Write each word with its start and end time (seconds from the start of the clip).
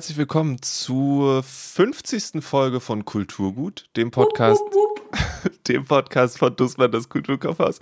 herzlich 0.00 0.16
willkommen 0.16 0.62
zur 0.62 1.42
50. 1.42 2.42
Folge 2.42 2.80
von 2.80 3.04
Kulturgut, 3.04 3.84
dem 3.98 4.10
Podcast, 4.10 4.62
wupp, 4.62 4.98
wupp, 4.98 5.44
wupp. 5.44 5.64
dem 5.68 5.84
Podcast 5.84 6.38
von 6.38 6.56
Dussmann, 6.56 6.90
das 6.90 7.10
Kulturkaufhaus. 7.10 7.80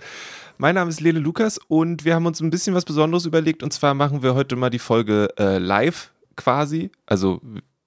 Mein 0.57 0.75
Name 0.75 0.89
ist 0.89 0.99
Lele 0.99 1.21
Lukas 1.21 1.61
und 1.69 2.03
wir 2.03 2.15
haben 2.15 2.25
uns 2.25 2.41
ein 2.41 2.49
bisschen 2.49 2.75
was 2.75 2.83
Besonderes 2.83 3.25
überlegt 3.25 3.63
und 3.63 3.71
zwar 3.71 3.93
machen 3.93 4.21
wir 4.21 4.35
heute 4.35 4.57
mal 4.57 4.69
die 4.69 4.79
Folge 4.79 5.29
äh, 5.39 5.59
live 5.59 6.11
quasi. 6.35 6.91
Also 7.05 7.39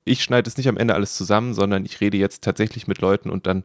ich 0.06 0.22
schneide 0.24 0.48
es 0.48 0.56
nicht 0.56 0.70
am 0.70 0.78
Ende 0.78 0.94
alles 0.94 1.14
zusammen, 1.14 1.52
sondern 1.52 1.84
ich 1.84 2.00
rede 2.00 2.16
jetzt 2.16 2.42
tatsächlich 2.42 2.86
mit 2.86 3.02
Leuten 3.02 3.28
und 3.28 3.46
dann 3.46 3.64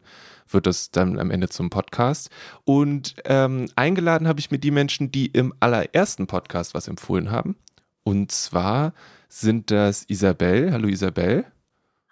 wird 0.50 0.66
es 0.66 0.90
dann 0.90 1.18
am 1.18 1.30
Ende 1.30 1.48
zum 1.48 1.70
Podcast. 1.70 2.28
Und 2.64 3.14
ähm, 3.24 3.70
eingeladen 3.74 4.28
habe 4.28 4.38
ich 4.38 4.50
mir 4.50 4.58
die 4.58 4.70
Menschen, 4.70 5.10
die 5.12 5.28
im 5.28 5.54
allerersten 5.60 6.26
Podcast 6.26 6.74
was 6.74 6.88
empfohlen 6.88 7.30
haben. 7.30 7.56
Und 8.02 8.32
zwar 8.32 8.92
sind 9.28 9.70
das 9.70 10.04
Isabel. 10.08 10.72
Hallo 10.72 10.88
Isabel. 10.88 11.44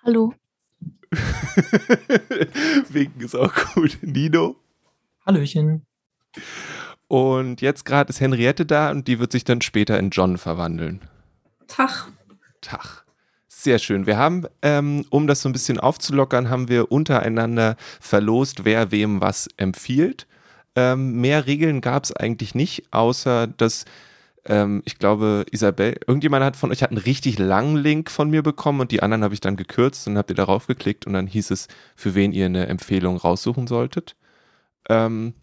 Hallo. 0.05 0.35
Winken 2.91 3.23
ist 3.23 3.35
auch 3.35 3.53
gut. 3.75 3.99
Nino. 4.03 4.57
Hallöchen. 5.25 5.87
Und 7.09 7.61
jetzt 7.61 7.85
gerade 7.85 8.11
ist 8.11 8.21
Henriette 8.21 8.67
da 8.67 8.91
und 8.91 9.09
die 9.09 9.19
wird 9.19 9.33
sich 9.33 9.45
dann 9.45 9.61
später 9.63 9.99
in 9.99 10.11
John 10.11 10.39
verwandeln. 10.39 11.01
Tag. 11.67 12.09
Tag. 12.61 13.05
Sehr 13.49 13.79
schön. 13.79 14.07
Wir 14.07 14.19
haben, 14.19 14.47
ähm, 14.63 15.05
um 15.11 15.27
das 15.27 15.41
so 15.41 15.49
ein 15.49 15.53
bisschen 15.53 15.81
aufzulockern, 15.81 16.51
haben 16.51 16.69
wir 16.69 16.93
untereinander 16.93 17.77
verlost, 18.01 18.65
wer 18.65 18.91
wem 18.91 19.21
was 19.21 19.49
empfiehlt. 19.57 20.27
Ähm, 20.75 21.21
mehr 21.21 21.47
Regeln 21.47 21.81
gab 21.81 22.05
es 22.05 22.13
eigentlich 22.13 22.55
nicht, 22.55 22.93
außer 22.93 23.47
dass 23.47 23.87
ähm, 24.49 24.83
ich 24.85 24.99
glaube, 24.99 25.45
Isabel, 25.51 25.99
irgendjemand 26.07 26.45
hat 26.45 26.57
von 26.57 26.71
euch 26.71 26.83
hat 26.83 26.91
einen 26.91 26.99
richtig 26.99 27.39
langen 27.39 27.77
Link 27.77 28.11
von 28.11 28.31
mir 28.31 28.43
bekommen 28.43 28.81
und 28.81 28.91
die 28.91 29.03
anderen 29.03 29.23
habe 29.25 29.35
ich 29.35 29.41
dann 29.41 29.57
gekürzt 29.57 30.07
und 30.07 30.17
habt 30.17 30.31
ihr 30.31 30.37
darauf 30.37 30.67
geklickt 30.67 31.07
und 31.07 31.13
dann 31.13 31.27
hieß 31.27 31.51
es, 31.51 31.69
für 31.95 32.15
wen 32.15 32.33
ihr 32.33 32.47
eine 32.47 32.67
Empfehlung 32.67 33.17
raussuchen 33.17 33.67
solltet. 33.67 34.17
Ähm, 34.89 35.35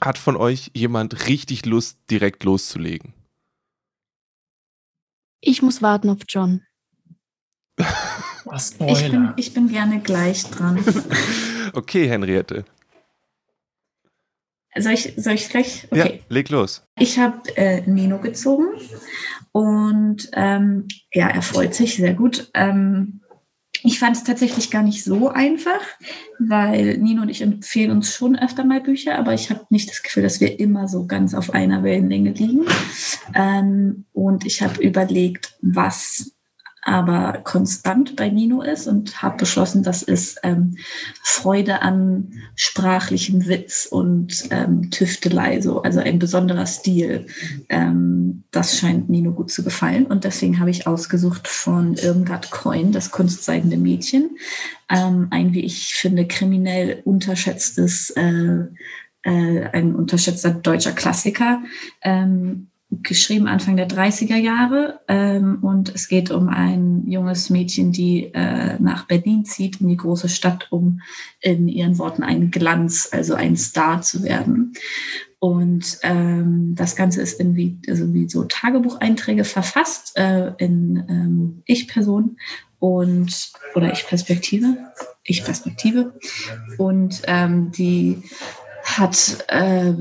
hat 0.00 0.18
von 0.18 0.36
euch 0.36 0.70
jemand 0.74 1.28
richtig 1.28 1.64
Lust, 1.66 1.98
direkt 2.10 2.44
loszulegen? 2.44 3.14
Ich 5.40 5.62
muss 5.62 5.80
warten 5.80 6.10
auf 6.10 6.18
John. 6.28 6.62
Was 8.44 8.76
ich 8.80 9.10
bin, 9.10 9.32
ich 9.36 9.54
bin 9.54 9.68
gerne 9.68 10.00
gleich 10.00 10.44
dran. 10.50 10.82
okay, 11.72 12.08
Henriette. 12.08 12.64
Soll 14.78 14.92
ich, 14.92 15.14
soll 15.16 15.34
ich 15.34 15.48
gleich? 15.48 15.86
Okay. 15.90 15.98
Ja, 15.98 16.24
leg 16.28 16.50
los. 16.50 16.82
Ich 16.98 17.18
habe 17.18 17.40
äh, 17.56 17.82
Nino 17.86 18.18
gezogen 18.18 18.66
und 19.52 20.28
ähm, 20.34 20.86
ja, 21.12 21.28
er 21.28 21.42
freut 21.42 21.74
sich 21.74 21.96
sehr 21.96 22.14
gut. 22.14 22.50
Ähm, 22.54 23.20
ich 23.82 23.98
fand 23.98 24.16
es 24.16 24.24
tatsächlich 24.24 24.70
gar 24.70 24.82
nicht 24.82 25.04
so 25.04 25.28
einfach, 25.28 25.80
weil 26.38 26.98
Nino 26.98 27.22
und 27.22 27.28
ich 27.28 27.42
empfehlen 27.42 27.90
uns 27.90 28.14
schon 28.14 28.38
öfter 28.38 28.64
mal 28.64 28.80
Bücher, 28.80 29.18
aber 29.18 29.34
ich 29.34 29.50
habe 29.50 29.66
nicht 29.70 29.88
das 29.88 30.02
Gefühl, 30.02 30.22
dass 30.22 30.40
wir 30.40 30.58
immer 30.58 30.88
so 30.88 31.06
ganz 31.06 31.34
auf 31.34 31.54
einer 31.54 31.82
Wellenlänge 31.82 32.32
liegen. 32.32 32.66
Ähm, 33.34 34.04
und 34.12 34.44
ich 34.46 34.62
habe 34.62 34.82
überlegt, 34.82 35.56
was 35.62 36.35
aber 36.86 37.40
konstant 37.42 38.14
bei 38.14 38.28
Nino 38.28 38.62
ist 38.62 38.86
und 38.86 39.20
habe 39.20 39.38
beschlossen, 39.38 39.82
das 39.82 40.04
ist 40.04 40.38
ähm, 40.44 40.76
Freude 41.20 41.82
an 41.82 42.34
sprachlichem 42.54 43.48
Witz 43.48 43.88
und 43.90 44.44
ähm, 44.50 44.88
Tüftelei, 44.92 45.60
so, 45.60 45.82
also 45.82 45.98
ein 45.98 46.20
besonderer 46.20 46.64
Stil. 46.64 47.26
Ähm, 47.68 48.44
das 48.52 48.78
scheint 48.78 49.10
Nino 49.10 49.32
gut 49.32 49.50
zu 49.50 49.64
gefallen 49.64 50.06
und 50.06 50.22
deswegen 50.22 50.60
habe 50.60 50.70
ich 50.70 50.86
ausgesucht 50.86 51.48
von 51.48 51.94
Irmgard 51.94 52.52
Coin, 52.52 52.92
das 52.92 53.10
kunstseidende 53.10 53.78
Mädchen, 53.78 54.36
ähm, 54.88 55.26
ein, 55.30 55.54
wie 55.54 55.64
ich 55.64 55.92
finde, 55.94 56.28
kriminell 56.28 57.02
unterschätztes, 57.04 58.10
äh, 58.10 58.60
äh, 59.24 59.64
ein 59.72 59.96
unterschätzter 59.96 60.50
deutscher 60.52 60.92
Klassiker. 60.92 61.64
Geschrieben 63.02 63.48
Anfang 63.48 63.76
der 63.76 63.88
30er 63.88 64.36
Jahre 64.36 65.00
ähm, 65.08 65.58
und 65.62 65.94
es 65.94 66.08
geht 66.08 66.30
um 66.30 66.48
ein 66.48 67.04
junges 67.06 67.50
Mädchen, 67.50 67.92
die 67.92 68.30
äh, 68.34 68.78
nach 68.78 69.06
Berlin 69.06 69.44
zieht, 69.44 69.80
in 69.80 69.88
die 69.88 69.96
große 69.96 70.28
Stadt, 70.28 70.68
um 70.70 71.00
in 71.40 71.68
ihren 71.68 71.98
Worten 71.98 72.22
ein 72.22 72.50
Glanz, 72.50 73.08
also 73.12 73.34
ein 73.34 73.56
Star 73.56 74.02
zu 74.02 74.22
werden. 74.22 74.74
Und 75.38 75.98
ähm, 76.02 76.74
das 76.74 76.96
Ganze 76.96 77.22
ist 77.22 77.38
irgendwie 77.38 77.78
also 77.88 78.12
wie 78.14 78.28
so 78.28 78.44
Tagebucheinträge 78.44 79.44
verfasst 79.44 80.16
äh, 80.16 80.52
in 80.58 81.04
ähm, 81.08 81.62
Ich-Person 81.66 82.38
und 82.78 83.52
oder 83.74 83.92
Ich-Perspektive, 83.92 84.76
Ich-Perspektive. 85.24 86.14
Und 86.78 87.22
ähm, 87.26 87.70
die 87.70 88.22
hat 88.98 89.44
äh, 89.48 89.92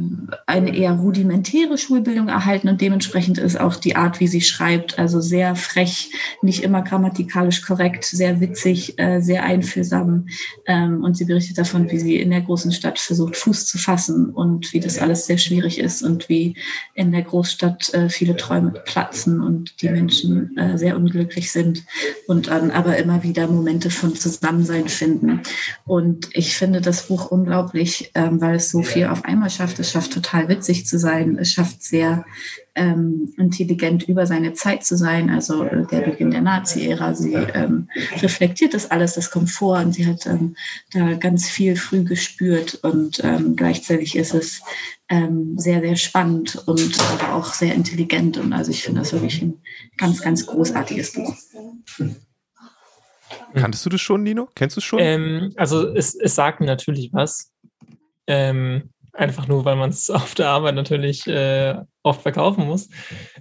eine 0.46 0.76
eher 0.76 0.94
rudimentäre 0.94 1.78
Schulbildung 1.78 2.28
erhalten 2.28 2.70
und 2.70 2.82
dementsprechend 2.82 3.38
ist 3.38 3.60
auch 3.60 3.76
die 3.76 3.96
Art, 3.96 4.20
wie 4.20 4.28
sie 4.28 4.42
schreibt, 4.42 4.98
also 4.98 5.22
sehr 5.22 5.56
frech, 5.56 6.12
nicht 6.42 6.64
immer 6.64 6.82
grammatikalisch 6.82 7.62
korrekt, 7.62 8.06
sehr 8.06 8.40
witzig, 8.40 8.98
äh, 8.98 9.22
sehr 9.22 9.44
einfühlsam. 9.44 10.28
Ähm, 10.66 11.04
und 11.04 11.18
sie 11.18 11.26
berichtet 11.26 11.58
davon, 11.58 11.92
wie 11.92 12.00
sie 12.00 12.18
in 12.18 12.32
der 12.32 12.42
großen 12.42 12.72
Stadt 12.72 13.00
versucht, 13.00 13.36
Fuß 13.36 13.66
zu 13.66 13.78
fassen 13.78 14.30
und 14.30 14.72
wie 14.74 14.80
das 14.80 14.98
alles 14.98 15.26
sehr 15.26 15.38
schwierig 15.38 15.80
ist 15.80 16.02
und 16.02 16.30
wie 16.30 16.56
in 16.94 17.12
der 17.12 17.24
Großstadt 17.24 17.94
äh, 17.94 18.10
viele 18.10 18.36
Träume 18.36 18.72
platzen 18.86 19.42
und 19.42 19.82
die 19.82 19.90
Menschen 19.90 20.56
äh, 20.58 20.78
sehr 20.78 20.96
unglücklich 20.96 21.52
sind 21.52 21.84
und 22.28 22.48
dann 22.48 22.72
aber 22.72 22.98
immer 22.98 23.24
wieder 23.24 23.48
Momente 23.48 23.90
von 23.90 24.16
Zusammensein 24.16 24.88
finden. 24.88 25.42
Und 25.86 26.30
ich 26.34 26.56
finde 26.56 26.82
das 26.82 27.08
Buch 27.08 27.32
unglaublich, 27.32 28.12
ähm, 28.16 28.40
weil 28.40 28.56
es 28.56 28.70
so 28.70 28.85
viel 28.86 29.08
auf 29.08 29.26
einmal 29.26 29.50
schafft. 29.50 29.80
Es 29.80 29.92
schafft 29.92 30.14
total 30.14 30.48
witzig 30.48 30.86
zu 30.86 30.98
sein. 30.98 31.38
Es 31.40 31.52
schafft 31.52 31.84
sehr 31.84 32.26
ähm, 32.76 33.34
intelligent 33.38 34.04
über 34.08 34.26
seine 34.26 34.54
Zeit 34.54 34.84
zu 34.84 34.98
sein. 34.98 35.30
Also 35.30 35.64
äh, 35.64 35.86
der 35.88 36.02
Beginn 36.02 36.32
der 36.32 36.42
Nazi-Ära. 36.42 37.14
Sie 37.16 37.34
ähm, 37.34 37.90
reflektiert 38.22 38.74
das 38.74 38.92
alles, 38.92 39.14
das 39.14 39.32
kommt 39.32 39.50
vor 39.50 39.80
und 39.80 39.94
sie 39.94 40.06
hat 40.06 40.26
ähm, 40.26 40.56
da 40.94 41.14
ganz 41.14 41.50
viel 41.50 41.76
früh 41.76 42.04
gespürt 42.04 42.80
und 42.84 43.22
ähm, 43.24 43.56
gleichzeitig 43.56 44.16
ist 44.16 44.34
es 44.34 44.62
ähm, 45.10 45.58
sehr, 45.58 45.82
sehr 45.82 45.96
spannend 45.96 46.62
und 46.66 47.00
aber 47.12 47.34
auch 47.34 47.54
sehr 47.54 47.74
intelligent. 47.74 48.38
Und 48.38 48.54
also 48.54 48.72
ich 48.72 48.84
finde 48.84 49.02
das 49.02 49.14
wirklich 49.14 49.42
ein 49.42 49.62
ganz, 49.98 50.22
ganz 50.22 50.46
großartiges 50.46 51.14
Buch. 51.14 51.36
Kanntest 53.54 53.86
du 53.86 53.90
das 53.90 54.02
schon, 54.02 54.24
Nino? 54.24 54.50
Kennst 54.56 54.76
du 54.76 54.80
es 54.80 54.84
schon? 54.84 55.00
Ähm, 55.00 55.54
also 55.56 55.88
es, 55.96 56.16
es 56.16 56.36
sagt 56.36 56.60
mir 56.60 56.66
natürlich 56.66 57.12
was. 57.14 57.52
Ähm, 58.28 58.90
einfach 59.14 59.48
nur, 59.48 59.66
weil 59.66 59.76
man 59.76 59.90
es 59.90 60.10
auf 60.12 60.36
der 60.36 60.50
Arbeit 60.50 60.76
natürlich 60.76 61.26
äh, 61.28 61.76
oft 62.04 62.22
verkaufen 62.22 62.66
muss. 62.66 62.90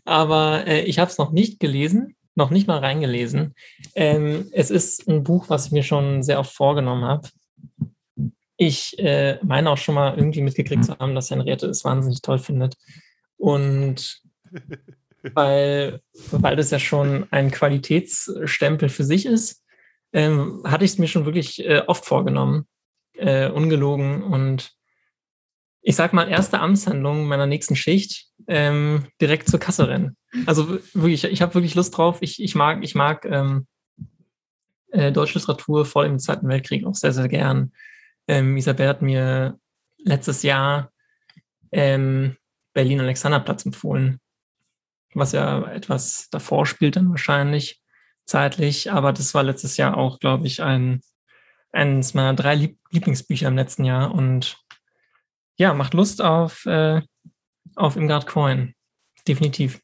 Aber 0.05 0.67
äh, 0.67 0.83
ich 0.83 0.99
habe 0.99 1.11
es 1.11 1.19
noch 1.19 1.33
nicht 1.33 1.61
gelesen, 1.61 2.17
noch 2.35 2.51
nicht 2.51 2.67
mal 2.67 2.79
reingelesen. 2.79 3.55
Ähm, 3.95 4.49
es 4.53 4.71
ist 4.71 5.09
ein 5.09 5.23
Buch, 5.23 5.49
was 5.49 5.67
ich 5.67 5.73
mir 5.73 5.83
schon 5.83 6.23
sehr 6.23 6.41
oft 6.41 6.53
vorgenommen 6.53 7.05
habe. 7.05 7.29
Ich 8.57 8.99
äh, 8.99 9.39
meine 9.43 9.71
auch 9.71 9.79
schon 9.79 9.95
mal 9.95 10.17
irgendwie 10.17 10.41
mitgekriegt 10.41 10.85
zu 10.85 10.97
haben, 10.99 11.15
dass 11.15 11.31
Henriette 11.31 11.67
es 11.67 11.85
wahnsinnig 11.85 12.23
toll 12.23 12.39
findet. 12.39 12.77
Und 13.37 14.23
weil, 15.35 16.01
weil 16.31 16.57
das 16.57 16.71
ja 16.71 16.79
schon 16.79 17.27
ein 17.31 17.51
Qualitätsstempel 17.51 18.89
für 18.89 19.05
sich 19.05 19.27
ist, 19.27 19.63
ähm, 20.13 20.63
hatte 20.65 20.85
ich 20.85 20.93
es 20.93 20.99
mir 20.99 21.09
schon 21.09 21.25
wirklich 21.25 21.65
äh, 21.65 21.83
oft 21.87 22.05
vorgenommen, 22.05 22.67
äh, 23.15 23.49
ungelogen. 23.49 24.23
Und 24.23 24.73
ich 25.83 25.97
sag 25.97 26.13
mal, 26.13 26.29
erste 26.29 26.61
Amtshandlung 26.61 27.27
meiner 27.27 27.47
nächsten 27.47 27.77
Schicht, 27.77 28.27
ähm, 28.49 29.07
direkt 29.21 29.49
zur 29.49 29.61
Kasse 29.61 29.89
rennen. 29.89 30.17
Also 30.47 30.79
wirklich, 30.95 31.25
ich 31.25 31.43
habe 31.43 31.55
wirklich 31.55 31.75
Lust 31.75 31.97
drauf. 31.97 32.19
Ich, 32.21 32.43
ich 32.43 32.55
mag, 32.55 32.83
ich 32.83 32.95
mag 32.95 33.25
ähm, 33.25 33.67
äh, 34.91 35.13
deutsche 35.13 35.39
Literatur 35.39 35.85
vor 35.85 36.05
dem 36.05 36.19
Zweiten 36.19 36.49
Weltkrieg 36.49 36.87
auch 36.87 36.95
sehr, 36.95 37.13
sehr 37.13 37.29
gern. 37.29 37.73
Ähm, 38.27 38.57
Isabel 38.57 38.89
hat 38.89 39.03
mir 39.03 39.59
letztes 39.99 40.43
Jahr 40.43 40.91
ähm, 41.73 42.37
Berlin 42.73 43.01
Alexanderplatz 43.01 43.67
empfohlen, 43.67 44.21
was 45.15 45.33
ja 45.33 45.71
etwas 45.71 46.29
davor 46.31 46.67
spielt 46.67 46.97
dann 46.97 47.11
wahrscheinlich 47.11 47.81
zeitlich, 48.25 48.91
aber 48.91 49.13
das 49.13 49.35
war 49.35 49.43
letztes 49.43 49.77
Jahr 49.77 49.97
auch, 49.97 50.19
glaube 50.19 50.47
ich, 50.47 50.63
ein 50.63 51.03
eines 51.75 52.15
meiner 52.15 52.35
drei 52.35 52.55
Lieb 52.55 52.79
Lieblingsbücher 52.91 53.49
im 53.49 53.57
letzten 53.57 53.85
Jahr 53.85 54.15
und 54.15 54.59
ja, 55.57 55.75
macht 55.75 55.95
Lust 55.95 56.23
auf, 56.23 56.65
äh, 56.67 57.03
auf 57.75 57.97
Imgard 57.97 58.27
Coin. 58.27 58.75
Definitiv. 59.27 59.81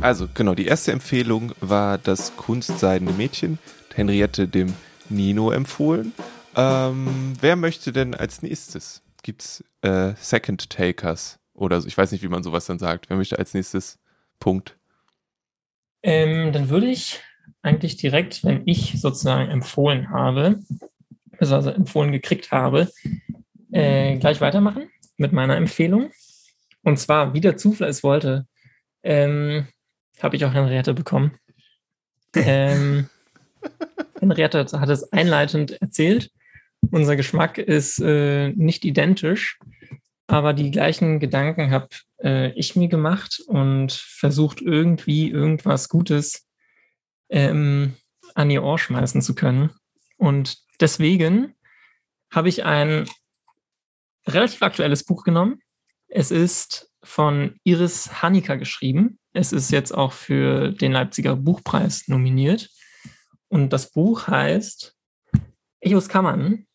Also, 0.00 0.28
genau, 0.34 0.54
die 0.54 0.66
erste 0.66 0.92
Empfehlung 0.92 1.52
war 1.60 1.98
das 1.98 2.36
kunstseidene 2.36 3.12
Mädchen, 3.12 3.58
Henriette 3.94 4.48
dem 4.48 4.74
Nino 5.08 5.50
empfohlen. 5.50 6.12
Ähm, 6.56 7.34
wer 7.40 7.56
möchte 7.56 7.92
denn 7.92 8.14
als 8.14 8.42
nächstes? 8.42 9.02
gibt's 9.22 9.64
äh, 9.82 10.14
Second 10.18 10.68
Takers 10.68 11.38
oder 11.54 11.80
so. 11.80 11.88
Ich 11.88 11.96
weiß 11.96 12.12
nicht, 12.12 12.22
wie 12.22 12.28
man 12.28 12.42
sowas 12.42 12.66
dann 12.66 12.78
sagt. 12.78 13.10
Wer 13.10 13.16
möchte 13.16 13.38
als 13.38 13.54
nächstes 13.54 13.98
Punkt? 14.38 14.76
Ähm, 16.02 16.52
dann 16.52 16.68
würde 16.68 16.88
ich 16.88 17.20
eigentlich 17.62 17.96
direkt, 17.96 18.44
wenn 18.44 18.62
ich 18.66 19.00
sozusagen 19.00 19.50
empfohlen 19.50 20.10
habe, 20.10 20.60
also 21.38 21.70
empfohlen 21.70 22.12
gekriegt 22.12 22.50
habe, 22.50 22.90
äh, 23.70 24.16
gleich 24.18 24.40
weitermachen 24.40 24.90
mit 25.16 25.32
meiner 25.32 25.56
Empfehlung. 25.56 26.10
Und 26.82 26.98
zwar, 26.98 27.34
wie 27.34 27.40
der 27.40 27.56
Zufall 27.56 27.88
es 27.88 28.02
wollte, 28.02 28.46
ähm, 29.02 29.68
habe 30.20 30.36
ich 30.36 30.44
auch 30.44 30.54
Henriette 30.54 30.94
bekommen. 30.94 31.38
Ähm, 32.34 33.08
Henriette 34.20 34.66
hat 34.72 34.88
es 34.88 35.12
einleitend 35.12 35.80
erzählt. 35.80 36.30
Unser 36.90 37.14
Geschmack 37.14 37.58
ist 37.58 38.00
äh, 38.00 38.48
nicht 38.50 38.84
identisch, 38.84 39.58
aber 40.26 40.52
die 40.52 40.70
gleichen 40.70 41.20
Gedanken 41.20 41.70
habe 41.70 41.88
äh, 42.22 42.50
ich 42.52 42.76
mir 42.76 42.88
gemacht 42.88 43.42
und 43.46 43.92
versucht 43.92 44.60
irgendwie 44.60 45.30
irgendwas 45.30 45.88
Gutes 45.88 46.48
ähm, 47.28 47.94
an 48.34 48.50
ihr 48.50 48.62
Ohr 48.62 48.78
schmeißen 48.78 49.22
zu 49.22 49.34
können. 49.34 49.70
Und 50.16 50.58
deswegen 50.80 51.54
habe 52.30 52.48
ich 52.48 52.64
ein 52.64 53.08
relativ 54.26 54.62
aktuelles 54.62 55.04
Buch 55.04 55.24
genommen. 55.24 55.60
Es 56.08 56.30
ist 56.30 56.90
von 57.02 57.58
Iris 57.64 58.22
Hanika 58.22 58.54
geschrieben. 58.56 59.18
Es 59.32 59.52
ist 59.52 59.70
jetzt 59.70 59.92
auch 59.92 60.12
für 60.12 60.70
den 60.70 60.92
Leipziger 60.92 61.36
Buchpreis 61.36 62.06
nominiert. 62.08 62.70
Und 63.48 63.72
das 63.72 63.90
Buch 63.90 64.28
heißt 64.28 64.96
Echos 65.80 66.08
Kammern. 66.08 66.66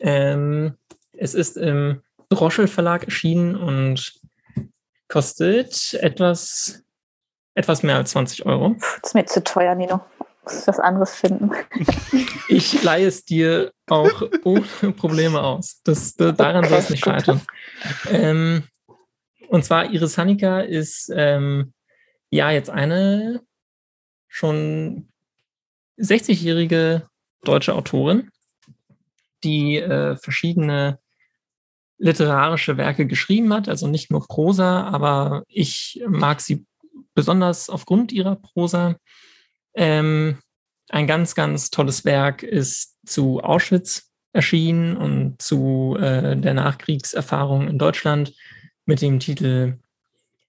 Ähm, 0.00 0.76
es 1.12 1.34
ist 1.34 1.56
im 1.56 2.02
Droschel 2.28 2.68
Verlag 2.68 3.04
erschienen 3.04 3.56
und 3.56 4.20
kostet 5.08 5.94
etwas, 5.94 6.82
etwas 7.54 7.82
mehr 7.82 7.96
als 7.96 8.10
20 8.10 8.46
Euro. 8.46 8.76
Das 8.78 9.10
ist 9.10 9.14
mir 9.14 9.26
zu 9.26 9.42
teuer, 9.42 9.74
Nino. 9.74 10.00
Muss 10.44 10.66
was 10.66 10.78
anderes 10.78 11.14
finden. 11.14 11.50
Ich 12.50 12.82
leihe 12.82 13.06
es 13.06 13.26
dir 13.26 13.72
auch 13.88 14.22
ohne 14.42 14.92
Probleme 14.96 15.42
aus. 15.42 15.82
Das, 15.84 16.14
daran 16.16 16.64
okay, 16.64 16.68
soll 16.68 16.78
es 16.78 16.90
nicht 16.90 17.04
scheitern. 17.04 17.42
Ähm, 18.10 18.62
und 19.48 19.66
zwar 19.66 19.90
Iris 19.90 20.16
Hanika 20.16 20.60
ist 20.60 21.12
ähm, 21.14 21.74
ja 22.30 22.50
jetzt 22.50 22.70
eine 22.70 23.42
schon 24.28 25.08
60-jährige 25.98 27.06
deutsche 27.44 27.74
Autorin, 27.74 28.30
die 29.44 29.76
äh, 29.76 30.16
verschiedene 30.16 30.98
literarische 31.98 32.76
Werke 32.76 33.06
geschrieben 33.06 33.52
hat, 33.52 33.68
also 33.68 33.88
nicht 33.88 34.10
nur 34.10 34.26
Prosa, 34.26 34.84
aber 34.84 35.42
ich 35.48 36.02
mag 36.08 36.40
sie 36.40 36.64
besonders 37.14 37.68
aufgrund 37.68 38.12
ihrer 38.12 38.36
Prosa. 38.36 38.96
Ähm, 39.74 40.38
ein 40.88 41.06
ganz, 41.06 41.34
ganz 41.34 41.70
tolles 41.70 42.04
Werk 42.04 42.42
ist 42.42 42.96
zu 43.04 43.40
Auschwitz 43.40 44.10
erschienen 44.32 44.96
und 44.96 45.42
zu 45.42 45.96
äh, 45.98 46.36
der 46.36 46.54
Nachkriegserfahrung 46.54 47.68
in 47.68 47.78
Deutschland 47.78 48.34
mit 48.84 49.02
dem 49.02 49.18
Titel 49.18 49.78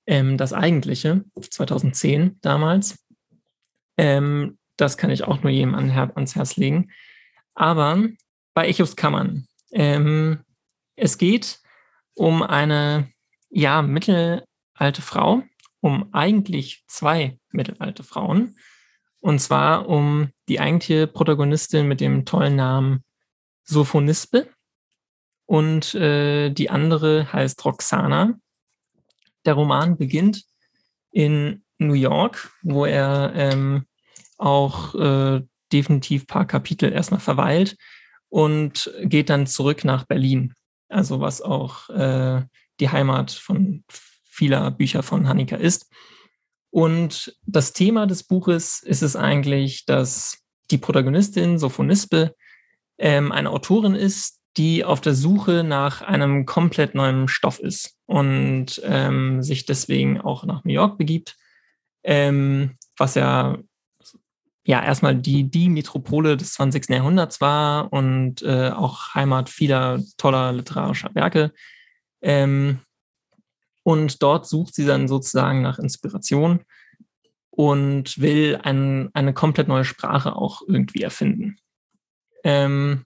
ähm, 0.05 0.37
Das 0.37 0.53
Eigentliche, 0.53 1.23
2010 1.41 2.37
damals. 2.41 3.03
Ähm, 3.97 4.57
das 4.77 4.97
kann 4.97 5.09
ich 5.09 5.23
auch 5.23 5.43
nur 5.43 5.51
jedem 5.51 5.75
an, 5.75 5.91
ans 5.91 6.35
Herz 6.35 6.55
legen. 6.55 6.91
Aber 7.53 8.03
bei 8.53 8.67
Echos 8.67 8.95
Kammern 8.95 9.47
ähm, 9.71 10.39
es 10.99 11.17
geht 11.17 11.59
um 12.13 12.43
eine, 12.43 13.09
ja, 13.49 13.81
mittelalte 13.81 15.01
Frau, 15.01 15.43
um 15.81 16.13
eigentlich 16.13 16.83
zwei 16.87 17.37
mittelalte 17.51 18.03
Frauen. 18.03 18.55
Und 19.21 19.39
zwar 19.39 19.87
um 19.89 20.29
die 20.47 20.59
eigentliche 20.59 21.07
Protagonistin 21.07 21.87
mit 21.87 22.01
dem 22.01 22.25
tollen 22.25 22.55
Namen 22.55 23.03
Sophonispe. 23.63 24.49
Und 25.45 25.95
äh, 25.95 26.51
die 26.51 26.69
andere 26.69 27.31
heißt 27.31 27.63
Roxana. 27.65 28.37
Der 29.45 29.53
Roman 29.53 29.97
beginnt 29.97 30.43
in 31.11 31.63
New 31.79 31.93
York, 31.93 32.51
wo 32.61 32.85
er 32.85 33.31
ähm, 33.35 33.85
auch 34.37 34.95
äh, 34.95 35.41
definitiv 35.71 36.27
paar 36.27 36.45
Kapitel 36.45 36.91
erstmal 36.91 37.19
verweilt 37.19 37.77
und 38.29 38.91
geht 39.01 39.29
dann 39.29 39.47
zurück 39.47 39.83
nach 39.83 40.05
Berlin 40.05 40.53
also 40.89 41.21
was 41.21 41.41
auch 41.41 41.89
äh, 41.89 42.43
die 42.79 42.89
Heimat 42.89 43.31
von 43.31 43.83
vieler 44.23 44.71
Bücher 44.71 45.03
von 45.03 45.27
Hanika 45.27 45.55
ist. 45.55 45.91
Und 46.71 47.35
das 47.45 47.73
Thema 47.73 48.05
des 48.05 48.23
Buches 48.23 48.81
ist 48.83 49.01
es 49.01 49.15
eigentlich, 49.15 49.85
dass 49.85 50.39
die 50.71 50.77
Protagonistin 50.77 51.57
Sophonispe 51.57 52.35
ähm, 52.97 53.31
eine 53.31 53.49
Autorin 53.49 53.95
ist, 53.95 54.39
die 54.57 54.83
auf 54.83 55.01
der 55.01 55.15
Suche 55.15 55.63
nach 55.63 56.01
einem 56.01 56.45
komplett 56.45 56.95
neuen 56.95 57.27
Stoff 57.27 57.59
ist 57.59 57.97
und 58.05 58.81
ähm, 58.83 59.41
sich 59.41 59.65
deswegen 59.65 60.19
auch 60.19 60.43
nach 60.43 60.63
New 60.63 60.73
York 60.73 60.97
begibt, 60.97 61.37
ähm, 62.03 62.77
was 62.97 63.15
ja 63.15 63.57
ja 64.69 64.83
erstmal 64.83 65.15
die, 65.15 65.49
die 65.49 65.67
Metropole 65.67 66.37
des 66.37 66.53
20. 66.53 66.89
Jahrhunderts 66.89 67.41
war 67.41 67.91
und 67.91 68.43
äh, 68.43 68.69
auch 68.69 69.15
Heimat 69.15 69.49
vieler 69.49 69.99
toller 70.17 70.53
literarischer 70.53 71.09
Werke. 71.15 71.51
Ähm, 72.21 72.77
und 73.81 74.21
dort 74.21 74.47
sucht 74.47 74.75
sie 74.75 74.85
dann 74.85 75.07
sozusagen 75.07 75.63
nach 75.63 75.79
Inspiration 75.79 76.59
und 77.49 78.21
will 78.21 78.59
ein, 78.61 79.09
eine 79.15 79.33
komplett 79.33 79.67
neue 79.67 79.85
Sprache 79.85 80.35
auch 80.35 80.61
irgendwie 80.67 81.01
erfinden. 81.01 81.55
Ähm, 82.43 83.05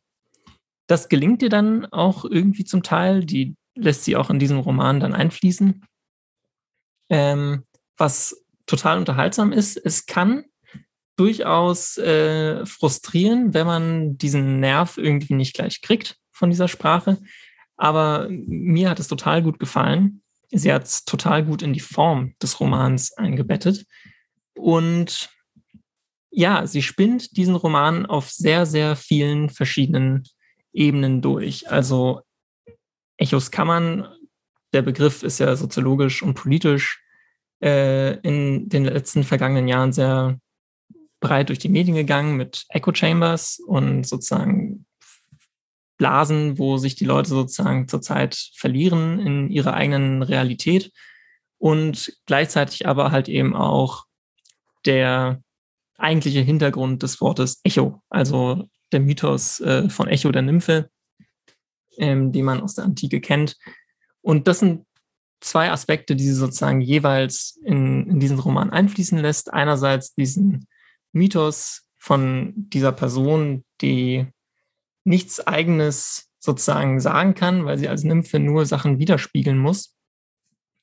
das 0.88 1.08
gelingt 1.08 1.42
ihr 1.44 1.50
dann 1.50 1.86
auch 1.86 2.26
irgendwie 2.26 2.66
zum 2.66 2.84
Teil. 2.84 3.24
Die 3.24 3.56
lässt 3.74 4.04
sie 4.04 4.18
auch 4.18 4.30
in 4.30 4.38
diesem 4.38 4.60
Roman 4.60 5.00
dann 5.00 5.14
einfließen. 5.14 5.86
Ähm, 7.08 7.64
was 7.96 8.44
total 8.66 8.98
unterhaltsam 8.98 9.54
ist, 9.54 9.78
es 9.78 10.06
kann 10.08 10.44
durchaus 11.16 11.98
äh, 11.98 12.66
frustrieren, 12.66 13.54
wenn 13.54 13.68
man 13.68 14.18
diesen 14.18 14.60
Nerv 14.60 14.98
irgendwie 14.98 15.36
nicht 15.36 15.54
gleich 15.54 15.82
kriegt 15.82 16.18
von 16.32 16.50
dieser 16.50 16.68
Sprache. 16.68 17.20
Aber 17.78 18.28
mir 18.30 18.90
hat 18.90 19.00
es 19.00 19.08
total 19.08 19.42
gut 19.44 19.60
gefallen. 19.60 20.22
Sie 20.52 20.72
hat 20.72 20.86
es 20.86 21.06
total 21.06 21.44
gut 21.44 21.62
in 21.62 21.74
die 21.74 21.80
Form 21.80 22.34
des 22.42 22.60
Romans 22.60 23.14
eingebettet. 23.14 23.86
Und 24.56 25.30
ja, 26.30 26.66
sie 26.66 26.82
spinnt 26.82 27.38
diesen 27.38 27.56
Roman 27.56 28.06
auf 28.06 28.32
sehr, 28.32 28.66
sehr 28.66 28.96
vielen 28.96 29.50
verschiedenen 29.50 30.24
Ebenen 30.74 31.22
durch. 31.22 31.70
Also 31.70 32.22
Echos 33.18 33.52
Kammern, 33.52 34.08
der 34.74 34.82
Begriff 34.82 35.22
ist 35.22 35.40
ja 35.40 35.56
soziologisch 35.56 36.24
und 36.24 36.34
politisch 36.34 37.04
äh, 37.62 38.18
in 38.22 38.68
den 38.70 38.86
letzten 38.86 39.24
vergangenen 39.24 39.68
Jahren 39.68 39.94
sehr 39.94 40.40
breit 41.24 41.50
durch 41.50 41.60
die 41.60 41.70
Medien 41.70 41.96
gegangen 41.96 42.36
mit 42.36 42.66
Echo 42.68 42.94
Chambers 42.94 43.60
und 43.66 44.06
sozusagen 44.06 44.86
Blasen, 45.98 46.60
wo 46.60 46.78
sich 46.78 46.96
die 46.96 47.06
Leute 47.06 47.30
sozusagen 47.30 47.88
zurzeit 47.88 48.36
verlieren 48.56 49.20
in 49.20 49.50
ihrer 49.50 49.74
eigenen 49.74 50.22
Realität 50.22 50.92
und 51.60 52.14
gleichzeitig 52.26 52.88
aber 52.88 53.12
halt 53.12 53.30
eben 53.30 53.56
auch 53.56 54.04
der 54.86 55.42
eigentliche 55.98 56.42
Hintergrund 56.42 57.04
des 57.04 57.22
Wortes 57.22 57.62
Echo, 57.64 58.04
also 58.10 58.68
der 58.92 59.00
Mythos 59.00 59.62
äh, 59.62 59.90
von 59.90 60.10
Echo 60.10 60.30
der 60.32 60.42
Nymphe, 60.42 60.90
ähm, 61.98 62.34
den 62.34 62.44
man 62.44 62.62
aus 62.62 62.76
der 62.76 62.84
Antike 62.84 63.22
kennt. 63.22 63.56
Und 64.22 64.50
das 64.50 64.60
sind 64.60 64.86
zwei 65.40 65.72
Aspekte, 65.72 66.18
die 66.18 66.26
sie 66.26 66.34
sozusagen 66.34 66.82
jeweils 66.82 67.58
in, 67.64 68.10
in 68.10 68.20
diesen 68.20 68.40
Roman 68.40 68.72
einfließen 68.72 69.20
lässt. 69.20 69.54
Einerseits 69.54 70.14
diesen 70.16 70.68
Mythos 71.14 71.88
von 71.98 72.54
dieser 72.56 72.92
Person, 72.92 73.64
die 73.82 74.28
nichts 75.06 75.40
eigenes 75.46 76.30
sozusagen 76.40 77.00
sagen 77.00 77.36
kann, 77.36 77.66
weil 77.66 77.78
sie 77.78 77.88
als 77.88 78.04
Nymphe 78.04 78.40
nur 78.40 78.66
Sachen 78.66 79.00
widerspiegeln 79.00 79.58
muss. 79.58 79.96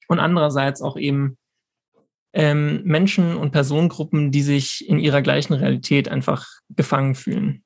Und 0.08 0.18
andererseits 0.18 0.80
auch 0.80 0.96
eben 0.96 1.36
ähm, 2.32 2.82
Menschen 2.84 3.36
und 3.36 3.50
Personengruppen, 3.50 4.30
die 4.30 4.42
sich 4.42 4.88
in 4.88 4.98
ihrer 4.98 5.22
gleichen 5.22 5.52
Realität 5.52 6.08
einfach 6.08 6.46
gefangen 6.70 7.14
fühlen. 7.14 7.64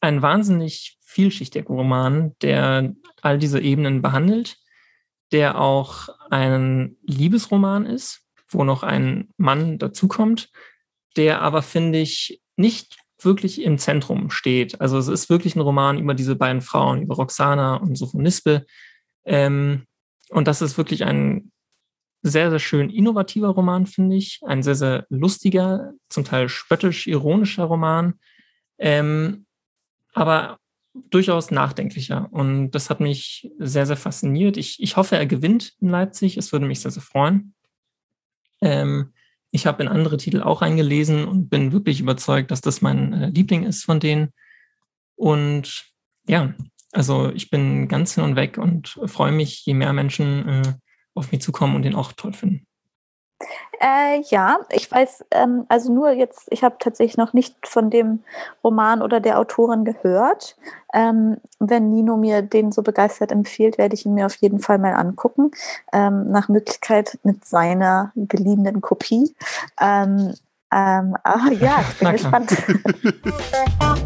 Ein 0.00 0.22
wahnsinnig 0.22 0.98
vielschichtiger 1.04 1.66
Roman, 1.66 2.34
der 2.42 2.94
all 3.22 3.38
diese 3.38 3.60
Ebenen 3.60 4.02
behandelt, 4.02 4.56
der 5.32 5.60
auch 5.60 6.08
ein 6.30 6.96
Liebesroman 7.02 7.86
ist, 7.86 8.22
wo 8.48 8.64
noch 8.64 8.82
ein 8.82 9.28
Mann 9.36 9.78
dazukommt, 9.78 10.50
der 11.16 11.40
aber, 11.42 11.62
finde 11.62 12.00
ich, 12.00 12.40
nicht 12.56 12.96
wirklich 13.20 13.62
im 13.62 13.78
Zentrum 13.78 14.30
steht. 14.30 14.80
Also 14.80 14.98
es 14.98 15.08
ist 15.08 15.30
wirklich 15.30 15.56
ein 15.56 15.60
Roman 15.60 15.98
über 15.98 16.14
diese 16.14 16.36
beiden 16.36 16.62
Frauen, 16.62 17.02
über 17.02 17.16
Roxana 17.16 17.76
und 17.76 17.96
Sophonispe. 17.96 18.66
Ähm, 19.24 19.86
und 20.30 20.48
das 20.48 20.62
ist 20.62 20.76
wirklich 20.76 21.04
ein 21.04 21.52
sehr, 22.22 22.50
sehr 22.50 22.58
schön 22.58 22.90
innovativer 22.90 23.48
Roman, 23.48 23.86
finde 23.86 24.16
ich. 24.16 24.40
Ein 24.44 24.62
sehr, 24.62 24.74
sehr 24.74 25.06
lustiger, 25.10 25.92
zum 26.08 26.24
Teil 26.24 26.48
spöttisch, 26.48 27.06
ironischer 27.06 27.64
Roman. 27.64 28.14
Ähm, 28.78 29.46
aber 30.14 30.58
durchaus 31.10 31.50
nachdenklicher. 31.50 32.28
Und 32.30 32.70
das 32.70 32.88
hat 32.88 33.00
mich 33.00 33.50
sehr, 33.58 33.86
sehr 33.86 33.96
fasziniert. 33.96 34.56
Ich, 34.56 34.82
ich 34.82 34.96
hoffe, 34.96 35.16
er 35.16 35.26
gewinnt 35.26 35.74
in 35.80 35.88
Leipzig. 35.88 36.36
Es 36.36 36.52
würde 36.52 36.66
mich 36.66 36.80
sehr, 36.80 36.90
sehr 36.90 37.02
freuen. 37.02 37.54
Ähm, 38.60 39.12
ich 39.54 39.66
habe 39.66 39.84
in 39.84 39.88
andere 39.88 40.16
Titel 40.16 40.42
auch 40.42 40.62
reingelesen 40.62 41.26
und 41.26 41.48
bin 41.48 41.70
wirklich 41.70 42.00
überzeugt, 42.00 42.50
dass 42.50 42.60
das 42.60 42.82
mein 42.82 43.12
äh, 43.12 43.28
Liebling 43.28 43.62
ist 43.62 43.84
von 43.84 44.00
denen. 44.00 44.30
Und 45.14 45.92
ja, 46.26 46.54
also 46.90 47.30
ich 47.30 47.50
bin 47.50 47.86
ganz 47.86 48.16
hin 48.16 48.24
und 48.24 48.34
weg 48.34 48.58
und 48.58 48.98
freue 49.06 49.30
mich, 49.30 49.64
je 49.64 49.74
mehr 49.74 49.92
Menschen 49.92 50.48
äh, 50.48 50.74
auf 51.14 51.30
mich 51.30 51.40
zukommen 51.40 51.76
und 51.76 51.82
den 51.82 51.94
auch 51.94 52.10
toll 52.12 52.32
finden. 52.32 52.66
Äh, 53.80 54.22
ja, 54.28 54.58
ich 54.70 54.90
weiß, 54.90 55.26
ähm, 55.32 55.66
also 55.68 55.92
nur 55.92 56.10
jetzt, 56.10 56.46
ich 56.50 56.62
habe 56.62 56.76
tatsächlich 56.78 57.16
noch 57.16 57.32
nicht 57.32 57.54
von 57.66 57.90
dem 57.90 58.22
Roman 58.62 59.02
oder 59.02 59.20
der 59.20 59.38
Autorin 59.38 59.84
gehört. 59.84 60.56
Ähm, 60.92 61.38
wenn 61.58 61.90
Nino 61.90 62.16
mir 62.16 62.42
den 62.42 62.72
so 62.72 62.82
begeistert 62.82 63.32
empfiehlt, 63.32 63.78
werde 63.78 63.94
ich 63.94 64.06
ihn 64.06 64.14
mir 64.14 64.26
auf 64.26 64.36
jeden 64.36 64.60
Fall 64.60 64.78
mal 64.78 64.94
angucken. 64.94 65.50
Ähm, 65.92 66.30
nach 66.30 66.48
Möglichkeit 66.48 67.18
mit 67.24 67.44
seiner 67.44 68.12
geliebenen 68.14 68.80
Kopie. 68.80 69.34
Ähm, 69.80 70.34
ähm, 70.72 71.16
aber 71.22 71.52
ja, 71.52 71.84
ich 71.88 71.98
bin 71.98 72.12
gespannt. 72.12 72.52